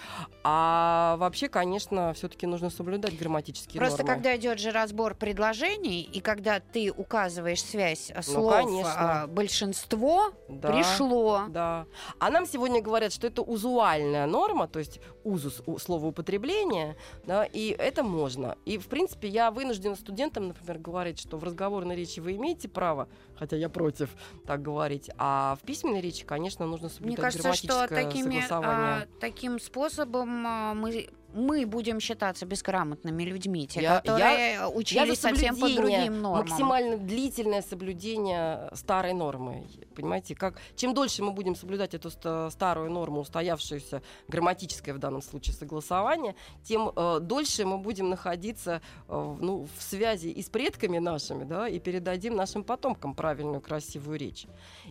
А 0.42 1.16
вообще, 1.18 1.48
конечно, 1.48 2.12
все-таки 2.14 2.46
нужно 2.46 2.70
соблюдать 2.70 3.18
грамматические 3.18 3.78
Просто 3.80 3.98
нормы. 4.02 4.14
когда 4.14 4.36
идет 4.36 4.58
же 4.58 4.70
разбор 4.70 5.14
предложений, 5.14 6.02
и 6.12 6.20
когда 6.20 6.60
ты 6.60 6.92
указываешь 6.92 7.62
связь 7.62 8.10
э, 8.14 8.22
слов, 8.22 8.54
конечно. 8.54 9.22
а, 9.22 9.26
большинство 9.26 10.32
Да. 10.48 10.72
пришло. 10.72 11.42
Да. 11.48 11.86
А 12.18 12.30
нам 12.30 12.46
сегодня 12.46 12.80
говорят, 12.82 13.12
что 13.12 13.26
это 13.26 13.42
узуальная 13.42 14.26
норма, 14.26 14.66
то 14.68 14.78
есть 14.78 15.00
узус 15.24 15.62
у- 15.66 15.78
словоупотребления, 15.78 16.96
да, 17.26 17.44
и 17.44 17.68
это 17.70 17.99
можно. 18.02 18.56
И, 18.64 18.78
в 18.78 18.88
принципе, 18.88 19.28
я 19.28 19.50
вынуждена 19.50 19.94
студентам, 19.94 20.48
например, 20.48 20.78
говорить, 20.78 21.18
что 21.18 21.36
в 21.36 21.44
разговорной 21.44 21.96
речи 21.96 22.20
вы 22.20 22.36
имеете 22.36 22.68
право, 22.68 23.08
хотя 23.36 23.56
я 23.56 23.68
против 23.68 24.10
так 24.46 24.62
говорить, 24.62 25.10
а 25.18 25.56
в 25.60 25.66
письменной 25.66 26.00
речи, 26.00 26.24
конечно, 26.24 26.66
нужно 26.66 26.88
Мне 26.88 27.16
соблюдать 27.16 27.34
кажется, 27.34 27.54
что 27.54 27.88
такими, 27.88 28.44
а, 28.50 29.06
таким 29.20 29.60
способом 29.60 30.46
а, 30.46 30.74
мы, 30.74 31.08
мы 31.34 31.66
будем 31.66 32.00
считаться 32.00 32.46
безграмотными 32.46 33.22
людьми, 33.24 33.66
те, 33.66 33.80
Я- 33.82 34.00
которые 34.00 34.52
Я 34.54 34.68
учились 34.68 35.20
за 35.20 35.28
совсем 35.28 35.56
по 35.56 35.68
другим 35.68 36.20
нормам. 36.22 36.48
максимально 36.48 36.96
длительное 36.96 37.62
соблюдение 37.62 38.70
старой 38.74 39.12
нормы. 39.12 39.66
Понимаете, 39.94 40.34
как 40.34 40.54
чем 40.76 40.94
дольше 40.94 41.22
мы 41.22 41.32
будем 41.32 41.54
соблюдать 41.54 41.94
эту 41.94 42.10
ста- 42.10 42.50
старую 42.50 42.90
норму, 42.90 43.20
устоявшуюся 43.20 44.02
грамматическое 44.28 44.94
в 44.94 44.98
данном 44.98 45.22
случае 45.22 45.54
согласование, 45.54 46.34
тем 46.64 46.90
э, 46.96 47.18
дольше 47.20 47.64
мы 47.64 47.78
будем 47.78 48.08
находиться 48.10 48.80
э, 49.08 49.14
в- 49.14 49.42
ну, 49.42 49.68
в 49.78 49.82
связи 49.82 50.30
и 50.30 50.42
с 50.42 50.48
предками 50.48 50.98
нашими, 50.98 51.44
да, 51.44 51.68
и 51.68 51.78
передадим 51.78 52.34
нашим 52.36 52.64
потомкам 52.64 53.14
правильную, 53.14 53.60
красивую 53.60 54.18
речь. 54.18 54.46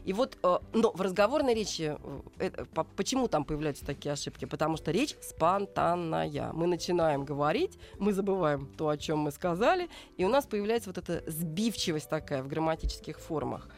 И 0.05 0.13
вот, 0.13 0.37
э, 0.43 0.59
но 0.73 0.91
в 0.91 1.01
разговорной 1.01 1.53
речи, 1.53 1.97
э, 2.39 2.49
по- 2.73 2.83
почему 2.83 3.27
там 3.27 3.43
появляются 3.43 3.85
такие 3.85 4.11
ошибки? 4.13 4.45
Потому 4.45 4.77
что 4.77 4.91
речь 4.91 5.15
спонтанная. 5.21 6.28
Мы 6.53 6.67
начинаем 6.67 7.25
говорить, 7.25 7.79
мы 7.97 8.13
забываем 8.13 8.67
то, 8.77 8.89
о 8.89 8.97
чем 8.97 9.19
мы 9.19 9.31
сказали, 9.31 9.89
и 10.17 10.25
у 10.25 10.29
нас 10.29 10.45
появляется 10.45 10.89
вот 10.89 10.97
эта 10.97 11.23
сбивчивость 11.29 12.09
такая 12.09 12.43
в 12.43 12.47
грамматических 12.47 13.19
формах. 13.19 13.69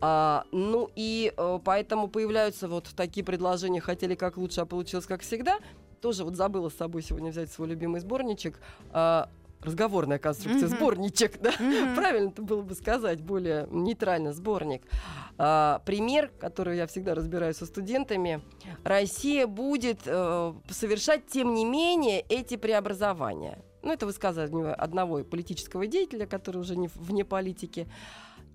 А, 0.00 0.44
ну 0.52 0.90
и 0.94 1.32
э, 1.36 1.58
поэтому 1.64 2.08
появляются 2.08 2.68
вот 2.68 2.88
такие 2.94 3.24
предложения 3.24 3.80
«хотели 3.80 4.14
как 4.14 4.36
лучше, 4.36 4.60
а 4.60 4.66
получилось 4.66 5.06
как 5.06 5.22
всегда». 5.22 5.58
Тоже 6.00 6.24
вот 6.24 6.36
забыла 6.36 6.68
с 6.68 6.74
собой 6.74 7.02
сегодня 7.02 7.30
взять 7.30 7.50
свой 7.50 7.68
любимый 7.68 8.00
сборничек. 8.00 8.60
А, 8.92 9.30
разговорная 9.66 10.18
конструкция, 10.18 10.68
Мгм. 10.68 10.76
сборничек, 10.76 11.40
да? 11.40 11.52
Мгм. 11.58 11.94
Правильно 11.94 12.28
это 12.30 12.42
было 12.42 12.62
бы 12.62 12.74
сказать, 12.74 13.20
более 13.20 13.66
нейтрально, 13.70 14.32
сборник. 14.32 14.82
А, 15.38 15.82
пример, 15.84 16.30
который 16.40 16.76
я 16.78 16.86
всегда 16.86 17.14
разбираю 17.14 17.52
со 17.54 17.66
студентами. 17.66 18.40
Россия 18.84 19.46
будет 19.46 20.00
э, 20.06 20.52
совершать, 20.70 21.26
тем 21.26 21.52
не 21.54 21.64
менее, 21.64 22.20
эти 22.28 22.56
преобразования. 22.56 23.58
Ну, 23.82 23.92
это 23.92 24.06
высказывание 24.06 24.72
одного 24.72 25.22
политического 25.24 25.86
деятеля, 25.86 26.26
который 26.26 26.58
уже 26.58 26.76
не 26.76 26.88
вне 26.94 27.24
политики. 27.24 27.86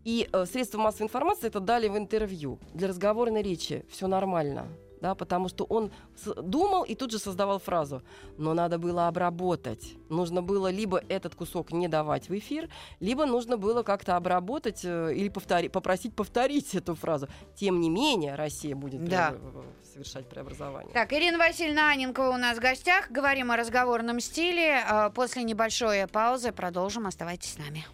И 0.03 0.27
э, 0.33 0.45
средства 0.45 0.79
массовой 0.79 1.05
информации 1.05 1.47
это 1.47 1.59
дали 1.59 1.87
в 1.87 1.95
интервью. 1.97 2.57
Для 2.73 2.87
разговорной 2.87 3.43
речи 3.43 3.85
все 3.91 4.07
нормально. 4.07 4.65
Да, 5.01 5.15
потому 5.15 5.49
что 5.49 5.63
он 5.65 5.91
думал 6.37 6.83
и 6.83 6.95
тут 6.95 7.11
же 7.11 7.17
создавал 7.19 7.57
фразу. 7.59 8.01
Но 8.37 8.53
надо 8.53 8.77
было 8.77 9.07
обработать. 9.07 9.95
Нужно 10.09 10.41
было 10.43 10.69
либо 10.71 11.01
этот 11.09 11.33
кусок 11.35 11.71
не 11.71 11.87
давать 11.87 12.29
в 12.29 12.37
эфир, 12.37 12.69
либо 12.99 13.25
нужно 13.25 13.57
было 13.57 13.83
как-то 13.83 14.15
обработать 14.15 14.81
э, 14.85 15.13
или 15.15 15.29
повтори- 15.29 15.69
попросить 15.69 16.13
повторить 16.15 16.75
эту 16.75 16.93
фразу. 16.95 17.27
Тем 17.55 17.81
не 17.81 17.89
менее, 17.89 18.35
Россия 18.35 18.75
будет 18.75 19.03
Да. 19.05 19.31
преобра- 19.31 19.65
совершать 19.93 20.29
преобразование. 20.29 20.93
Так, 20.93 21.11
Ирина 21.13 21.37
Васильевна 21.37 21.89
Аненкова 21.91 22.29
у 22.35 22.37
нас 22.37 22.57
в 22.57 22.61
гостях. 22.61 23.09
Говорим 23.09 23.51
о 23.51 23.57
разговорном 23.57 24.19
стиле. 24.19 24.81
А, 24.87 25.09
После 25.09 25.43
небольшой 25.43 26.07
паузы 26.07 26.51
продолжим. 26.51 27.07
Оставайтесь 27.07 27.53
с 27.53 27.57
нами. 27.57 27.85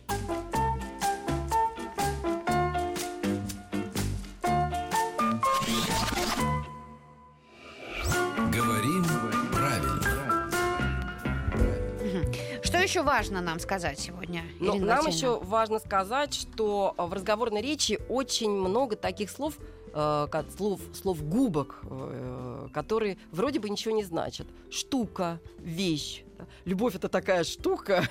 Еще 12.87 13.03
важно 13.03 13.41
нам 13.41 13.59
сказать 13.59 13.99
сегодня, 13.99 14.43
Но 14.59 14.75
Ирина 14.75 14.95
нам 14.95 15.07
еще 15.07 15.39
важно 15.39 15.79
сказать, 15.79 16.33
что 16.33 16.95
в 16.97 17.13
разговорной 17.13 17.61
речи 17.61 17.99
очень 18.07 18.51
много 18.51 18.95
таких 18.95 19.29
слов, 19.29 19.57
э, 19.93 20.27
как 20.31 20.45
слов, 20.55 20.79
слов 20.93 21.21
губок, 21.23 21.81
э, 21.83 22.69
которые 22.73 23.17
вроде 23.31 23.59
бы 23.59 23.69
ничего 23.69 23.93
не 23.93 24.03
значат. 24.03 24.47
Штука, 24.71 25.39
вещь. 25.59 26.23
Да. 26.37 26.45
Любовь 26.65 26.95
это 26.95 27.09
такая 27.09 27.43
штука, 27.43 28.03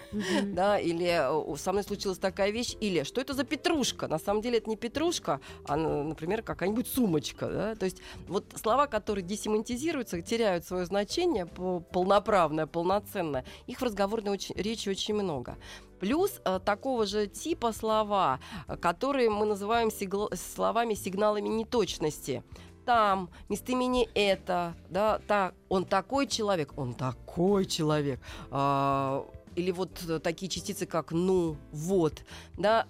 да, 0.44 0.78
или 0.78 1.06
э, 1.06 1.56
со 1.56 1.72
мной 1.72 1.84
случилась 1.84 2.18
такая 2.18 2.50
вещь, 2.50 2.76
или 2.80 3.02
что 3.04 3.20
это 3.20 3.34
за 3.34 3.44
петрушка? 3.44 4.08
На 4.08 4.18
самом 4.18 4.42
деле 4.42 4.58
это 4.58 4.68
не 4.70 4.76
петрушка, 4.76 5.40
а, 5.66 5.76
например, 5.76 6.42
какая-нибудь 6.42 6.86
сумочка, 6.88 7.48
да. 7.48 7.74
То 7.74 7.84
есть 7.84 7.98
вот 8.28 8.44
слова, 8.60 8.86
которые 8.86 9.24
десемантизируются, 9.24 10.20
теряют 10.22 10.64
свое 10.66 10.86
значение 10.86 11.46
по- 11.46 11.80
полноправное, 11.80 12.66
полноценное, 12.66 13.44
их 13.66 13.80
в 13.80 13.82
разговорной 13.82 14.32
очень- 14.32 14.56
речи 14.56 14.88
очень 14.88 15.14
много. 15.14 15.56
Плюс 16.00 16.40
э, 16.44 16.60
такого 16.64 17.06
же 17.06 17.26
типа 17.26 17.72
слова, 17.72 18.38
э, 18.68 18.76
которые 18.76 19.30
мы 19.30 19.46
называем 19.46 19.88
сигл- 19.88 20.34
словами 20.36 20.94
сигналами 20.94 21.48
неточности. 21.48 22.42
Там, 22.86 23.30
местоимение 23.48 24.08
это, 24.14 24.74
да, 24.88 25.20
так, 25.26 25.54
он 25.68 25.84
такой 25.84 26.28
человек, 26.28 26.72
он 26.78 26.94
такой 26.94 27.64
человек. 27.66 28.20
А, 28.50 29.26
или 29.56 29.72
вот 29.72 29.90
такие 30.22 30.48
частицы, 30.48 30.86
как 30.86 31.10
ну, 31.10 31.56
вот, 31.72 32.22
да, 32.56 32.86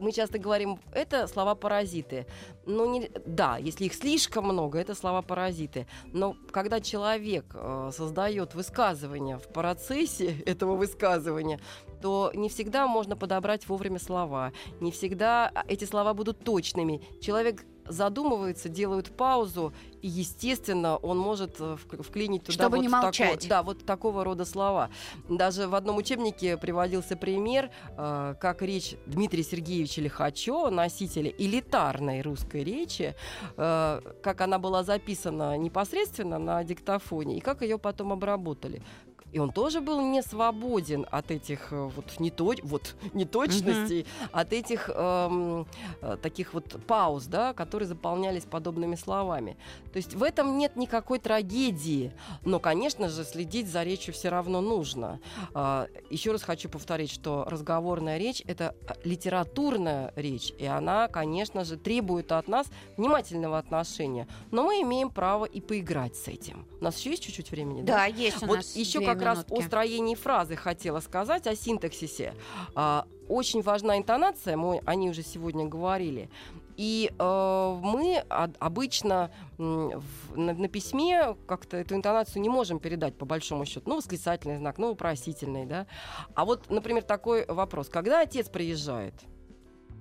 мы 0.00 0.12
часто 0.12 0.38
говорим, 0.38 0.78
это 0.92 1.26
слова-паразиты. 1.26 2.26
Ну, 2.66 2.90
не, 2.90 3.10
да, 3.26 3.58
если 3.58 3.84
их 3.84 3.94
слишком 3.94 4.44
много, 4.44 4.78
это 4.78 4.94
слова-паразиты. 4.94 5.86
Но 6.12 6.36
когда 6.50 6.80
человек 6.80 7.44
э, 7.54 7.90
создает 7.94 8.54
высказывание 8.54 9.38
в 9.38 9.48
процессе 9.48 10.38
этого 10.46 10.74
высказывания, 10.74 11.60
то 12.02 12.32
не 12.34 12.48
всегда 12.48 12.86
можно 12.86 13.16
подобрать 13.16 13.68
вовремя 13.68 13.98
слова. 13.98 14.52
Не 14.80 14.90
всегда 14.90 15.50
а, 15.54 15.64
эти 15.68 15.84
слова 15.84 16.14
будут 16.14 16.44
точными. 16.44 17.02
Человек 17.20 17.64
задумывается, 17.90 18.68
делает 18.68 19.10
паузу, 19.16 19.72
и, 20.02 20.08
естественно, 20.08 20.96
он 20.96 21.18
может 21.18 21.60
э, 21.60 21.76
вк- 21.76 22.02
вклинить 22.02 22.44
туда 22.44 22.52
Чтобы 22.54 22.76
вот 22.78 22.82
не 22.82 22.88
тако- 22.88 23.02
молчать. 23.04 23.46
да, 23.48 23.62
вот 23.62 23.84
такого 23.84 24.24
рода 24.24 24.44
слова. 24.44 24.88
Даже 25.28 25.68
в 25.68 25.74
одном 25.74 25.96
учебнике 25.98 26.56
приводился 26.56 27.16
пример, 27.16 27.70
э, 27.98 28.34
как 28.40 28.62
речь 28.62 28.94
Дмитрия 29.06 29.42
Сергеевича 29.42 30.00
Лихачева, 30.00 30.70
носителя 30.70 31.30
элитарной 31.36 32.22
русской 32.22 32.64
речи, 32.64 33.14
э, 33.56 34.00
как 34.22 34.40
она 34.40 34.58
была 34.58 34.82
записана 34.84 35.56
непосредственно 35.58 36.38
на 36.38 36.64
диктофоне, 36.64 37.36
и 37.36 37.40
как 37.40 37.62
ее 37.62 37.78
потом 37.78 38.12
обработали. 38.12 38.82
И 39.32 39.38
он 39.38 39.52
тоже 39.52 39.80
был 39.80 40.00
не 40.00 40.22
свободен 40.22 41.06
от 41.10 41.30
этих 41.30 41.72
э, 41.72 41.90
вот, 41.94 42.06
нето- 42.18 42.60
вот 42.62 42.94
неточностей, 43.12 44.06
от 44.32 44.52
этих 44.52 44.90
эм, 44.92 45.66
э, 46.02 46.16
таких 46.20 46.54
вот 46.54 46.64
пауз, 46.86 47.26
да, 47.26 47.52
которые 47.52 47.86
заполнялись 47.86 48.44
подобными 48.44 48.96
словами. 48.96 49.56
То 49.92 49.96
есть 49.98 50.14
в 50.14 50.22
этом 50.22 50.58
нет 50.58 50.76
никакой 50.76 51.18
трагедии. 51.18 52.12
Но, 52.44 52.58
конечно 52.58 53.08
же, 53.08 53.24
следить 53.24 53.68
за 53.68 53.82
речью 53.82 54.14
все 54.14 54.28
равно 54.28 54.60
нужно. 54.60 55.20
А, 55.54 55.86
Еще 56.10 56.32
раз 56.32 56.42
хочу 56.42 56.68
повторить, 56.68 57.10
что 57.10 57.44
разговорная 57.46 58.18
речь 58.18 58.42
это 58.46 58.74
э, 58.88 58.94
литературная 59.04 60.12
речь, 60.16 60.52
и 60.58 60.66
она, 60.66 61.08
конечно 61.08 61.64
же, 61.64 61.76
требует 61.76 62.32
от 62.32 62.48
нас 62.48 62.66
внимательного 62.96 63.58
отношения. 63.58 64.26
Но 64.50 64.64
мы 64.64 64.82
имеем 64.82 65.10
право 65.10 65.44
и 65.44 65.60
поиграть 65.60 66.16
с 66.16 66.28
этим. 66.28 66.66
У 66.80 66.84
нас 66.84 66.98
еще 66.98 67.10
есть 67.10 67.22
чуть-чуть 67.22 67.50
времени? 67.50 67.82
Да, 67.82 68.06
есть 68.06 68.42
у 68.42 68.46
Вот 68.46 68.56
нас 68.56 68.76
еще 68.76 68.98
две 68.98 69.08
как 69.20 69.26
раз 69.26 69.38
минутки. 69.38 69.64
о 69.64 69.66
строении 69.66 70.14
фразы 70.14 70.56
хотела 70.56 71.00
сказать, 71.00 71.46
о 71.46 71.54
синтаксисе. 71.54 72.34
А, 72.74 73.06
очень 73.28 73.62
важна 73.62 73.96
интонация, 73.98 74.56
мы 74.56 74.80
о 74.84 74.94
ней 74.94 75.10
уже 75.10 75.22
сегодня 75.22 75.66
говорили. 75.66 76.28
И 76.76 77.12
э, 77.18 77.78
мы 77.82 78.24
обычно 78.58 79.30
в- 79.58 80.36
на, 80.36 80.54
на 80.54 80.68
письме 80.68 81.36
как-то 81.46 81.76
эту 81.76 81.94
интонацию 81.94 82.40
не 82.40 82.48
можем 82.48 82.78
передать, 82.78 83.18
по 83.18 83.26
большому 83.26 83.66
счету. 83.66 83.82
Ну, 83.86 83.96
восклицательный 83.96 84.56
знак, 84.56 84.78
ну, 84.78 84.88
вопросительный, 84.88 85.66
да. 85.66 85.86
А 86.34 86.46
вот, 86.46 86.70
например, 86.70 87.02
такой 87.02 87.44
вопрос. 87.46 87.90
Когда 87.90 88.22
отец 88.22 88.48
приезжает? 88.48 89.12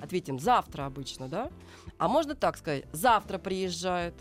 Ответим, 0.01 0.39
завтра 0.39 0.85
обычно, 0.85 1.27
да? 1.27 1.49
А 1.97 2.07
можно 2.07 2.33
так 2.33 2.55
сказать, 2.57 2.85
завтра 2.93 3.37
приезжает. 3.39 4.13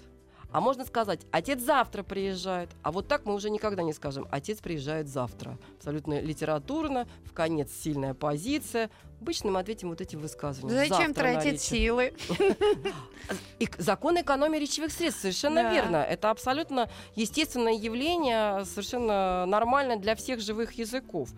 А 0.51 0.61
можно 0.61 0.85
сказать, 0.85 1.21
отец 1.31 1.61
завтра 1.61 2.03
приезжает. 2.03 2.71
А 2.83 2.91
вот 2.91 3.07
так 3.07 3.27
мы 3.27 3.35
уже 3.35 3.51
никогда 3.51 3.83
не 3.83 3.93
скажем, 3.93 4.27
отец 4.31 4.59
приезжает 4.61 5.09
завтра. 5.09 5.59
Абсолютно 5.77 6.21
литературно, 6.21 7.07
в 7.25 7.33
конец 7.33 7.71
сильная 7.71 8.15
позиция. 8.15 8.91
Обычно 9.21 9.51
мы 9.51 9.61
ответим 9.61 9.91
вот 9.91 10.01
этим 10.01 10.21
высказыванием. 10.21 10.79
Зачем 10.79 11.09
«Завтра 11.09 11.23
тратить 11.23 11.53
речи». 11.55 11.63
силы? 11.63 12.15
Закон 13.79 14.21
экономии 14.21 14.59
речевых 14.59 14.93
средств, 14.93 15.23
совершенно 15.23 15.65
Да. 15.65 15.73
верно. 15.73 15.97
Это 15.97 16.31
абсолютно 16.31 16.89
естественное 17.17 17.75
явление, 17.75 18.65
совершенно 18.65 19.45
нормально 19.47 19.97
для 19.97 20.15
всех 20.15 20.41
живых 20.41 20.73
языков. 20.73 21.31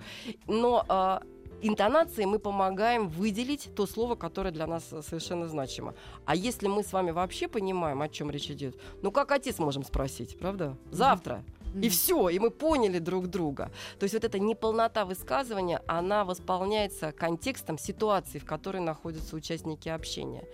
Но 0.46 0.84
а, 0.88 1.22
интонацией 1.62 2.26
мы 2.26 2.38
помогаем 2.38 3.08
выделить 3.08 3.70
то 3.74 3.86
слово, 3.86 4.14
которое 4.14 4.50
для 4.50 4.66
нас 4.66 4.88
э, 4.92 5.02
совершенно 5.02 5.48
значимо. 5.48 5.94
А 6.24 6.34
если 6.34 6.68
мы 6.68 6.82
с 6.82 6.92
вами 6.92 7.10
вообще 7.10 7.48
понимаем, 7.48 8.02
о 8.02 8.08
чем 8.08 8.30
речь 8.30 8.50
идет, 8.50 8.76
ну 9.02 9.10
как 9.10 9.32
отец 9.32 9.58
можем 9.58 9.84
спросить, 9.84 10.38
правда? 10.38 10.76
Завтра. 10.90 11.44
И 11.80 11.88
все, 11.88 12.28
и 12.28 12.38
мы 12.38 12.50
поняли 12.50 12.98
друг 12.98 13.28
друга. 13.28 13.70
То 13.98 14.04
есть 14.04 14.14
вот 14.14 14.24
эта 14.24 14.38
неполнота 14.38 15.04
высказывания, 15.04 15.82
она 15.86 16.24
восполняется 16.24 17.12
контекстом 17.12 17.78
ситуации, 17.78 18.38
в 18.38 18.44
которой 18.44 18.80
находятся 18.80 19.36
участники 19.36 19.88
общения. 19.88 20.44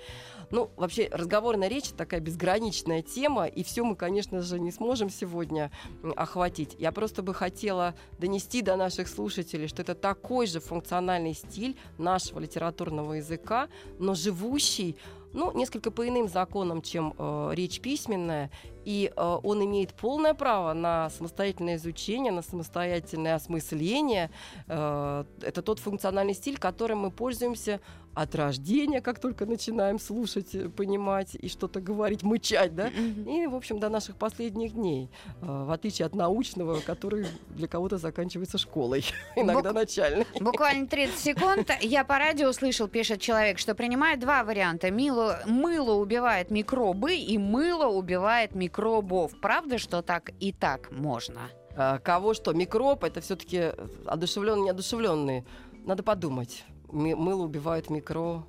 Ну, 0.50 0.70
вообще, 0.76 1.08
разговорная 1.10 1.68
речь 1.68 1.90
такая 1.90 2.20
безграничная 2.20 3.02
тема, 3.02 3.46
и 3.46 3.62
все 3.62 3.82
мы, 3.82 3.96
конечно 3.96 4.42
же, 4.42 4.60
не 4.60 4.70
сможем 4.70 5.10
сегодня 5.10 5.70
охватить. 6.16 6.76
Я 6.78 6.92
просто 6.92 7.22
бы 7.22 7.34
хотела 7.34 7.94
донести 8.18 8.62
до 8.62 8.76
наших 8.76 9.08
слушателей, 9.08 9.66
что 9.66 9.82
это 9.82 9.94
такой 9.94 10.46
же 10.46 10.60
функциональный 10.60 11.34
стиль 11.34 11.76
нашего 11.98 12.38
литературного 12.38 13.14
языка, 13.14 13.68
но 13.98 14.14
живущий 14.14 14.96
ну, 15.32 15.52
несколько 15.52 15.90
по 15.90 16.08
иным 16.08 16.28
законам, 16.28 16.80
чем 16.80 17.14
э, 17.18 17.50
речь 17.52 17.80
письменная, 17.80 18.50
и 18.86 19.12
э, 19.14 19.38
он 19.42 19.64
имеет 19.64 19.94
полное 19.94 20.32
право 20.32 20.72
на 20.72 21.10
самостоятельное 21.10 21.74
изучение, 21.74 22.32
на 22.32 22.42
самостоятельное 22.42 23.34
осмысление. 23.34 24.30
Э, 24.68 25.24
это 25.42 25.60
тот 25.60 25.80
функциональный 25.80 26.34
стиль, 26.34 26.56
которым 26.56 27.00
мы 27.00 27.10
пользуемся 27.10 27.80
от 28.16 28.34
рождения, 28.34 29.02
как 29.02 29.18
только 29.18 29.44
начинаем 29.44 29.98
слушать, 29.98 30.54
э, 30.54 30.70
понимать 30.70 31.34
и 31.34 31.48
что-то 31.48 31.82
говорить, 31.82 32.22
мычать, 32.22 32.74
да, 32.74 32.88
и, 32.88 33.46
в 33.46 33.54
общем, 33.54 33.78
до 33.78 33.90
наших 33.90 34.16
последних 34.16 34.72
дней, 34.72 35.10
э, 35.42 35.46
в 35.46 35.70
отличие 35.70 36.06
от 36.06 36.14
научного, 36.14 36.80
который 36.80 37.26
для 37.50 37.68
кого-то 37.68 37.98
заканчивается 37.98 38.56
школой, 38.56 39.04
иногда 39.36 39.72
начальной. 39.74 40.26
Буквально 40.40 40.86
30 40.86 41.18
секунд. 41.18 41.70
Я 41.82 42.04
по 42.04 42.18
радио 42.18 42.48
услышал, 42.48 42.88
пишет 42.88 43.20
человек, 43.20 43.58
что 43.58 43.74
принимает 43.74 44.18
два 44.18 44.44
варианта. 44.44 44.90
Мило, 44.90 45.40
мыло 45.44 45.92
убивает 45.92 46.50
микробы 46.50 47.16
и 47.16 47.36
мыло 47.36 47.86
убивает 47.86 48.54
микробов. 48.76 49.32
Правда, 49.40 49.78
что 49.78 50.02
так 50.02 50.30
и 50.40 50.52
так 50.52 50.90
можно? 50.90 51.40
А, 51.76 51.98
Кого 51.98 52.34
что? 52.34 52.52
Микроб 52.52 53.04
это 53.04 53.20
все-таки 53.20 53.72
одушевленные, 54.06 54.64
неодушевленные. 54.66 55.44
Надо 55.84 56.02
подумать. 56.02 56.64
Ми- 56.92 57.14
Мыло 57.14 57.44
убивает 57.44 57.90
микробы. 57.90 58.44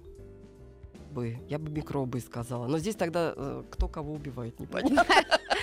Я 1.49 1.59
бы 1.59 1.69
микробы 1.71 2.19
сказала. 2.19 2.67
Но 2.67 2.77
здесь 2.79 2.95
тогда 2.95 3.33
э, 3.35 3.63
кто 3.71 3.87
кого 3.87 4.13
убивает, 4.13 4.59
непонятно. 4.59 5.05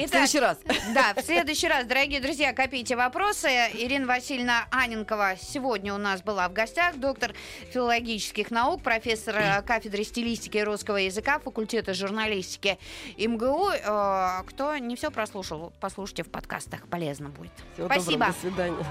В 0.00 0.04
Итак, 0.04 0.28
следующий 0.28 0.40
раз. 0.40 0.58
Да, 0.94 1.14
в 1.14 1.22
следующий 1.24 1.68
раз, 1.68 1.84
дорогие 1.84 2.20
друзья, 2.20 2.54
копите 2.54 2.96
вопросы. 2.96 3.48
Ирина 3.74 4.06
Васильевна 4.06 4.66
Аненкова 4.70 5.34
сегодня 5.38 5.92
у 5.94 5.98
нас 5.98 6.22
была 6.22 6.48
в 6.48 6.54
гостях, 6.54 6.96
доктор 6.96 7.34
филологических 7.70 8.50
наук, 8.50 8.82
профессор 8.82 9.36
э, 9.36 9.62
кафедры 9.62 10.04
стилистики 10.04 10.56
и 10.56 10.62
русского 10.62 10.96
языка, 10.96 11.38
факультета 11.38 11.92
журналистики 11.92 12.78
МГУ. 13.18 13.70
Э, 13.72 14.42
Кто 14.46 14.76
не 14.78 14.96
все 14.96 15.10
прослушал, 15.10 15.72
послушайте 15.80 16.22
в 16.22 16.30
подкастах, 16.30 16.88
полезно 16.88 17.28
будет. 17.28 17.52
Всего 17.74 17.86
Спасибо. 17.86 18.12
доброго, 18.12 18.32
до 18.32 18.40
свидания. 18.40 18.86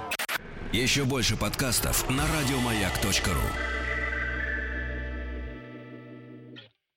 Еще 0.72 1.06
больше 1.06 1.36
подкастов 1.36 2.08
на 2.10 2.24
радиомаяк.ру. 2.38 3.79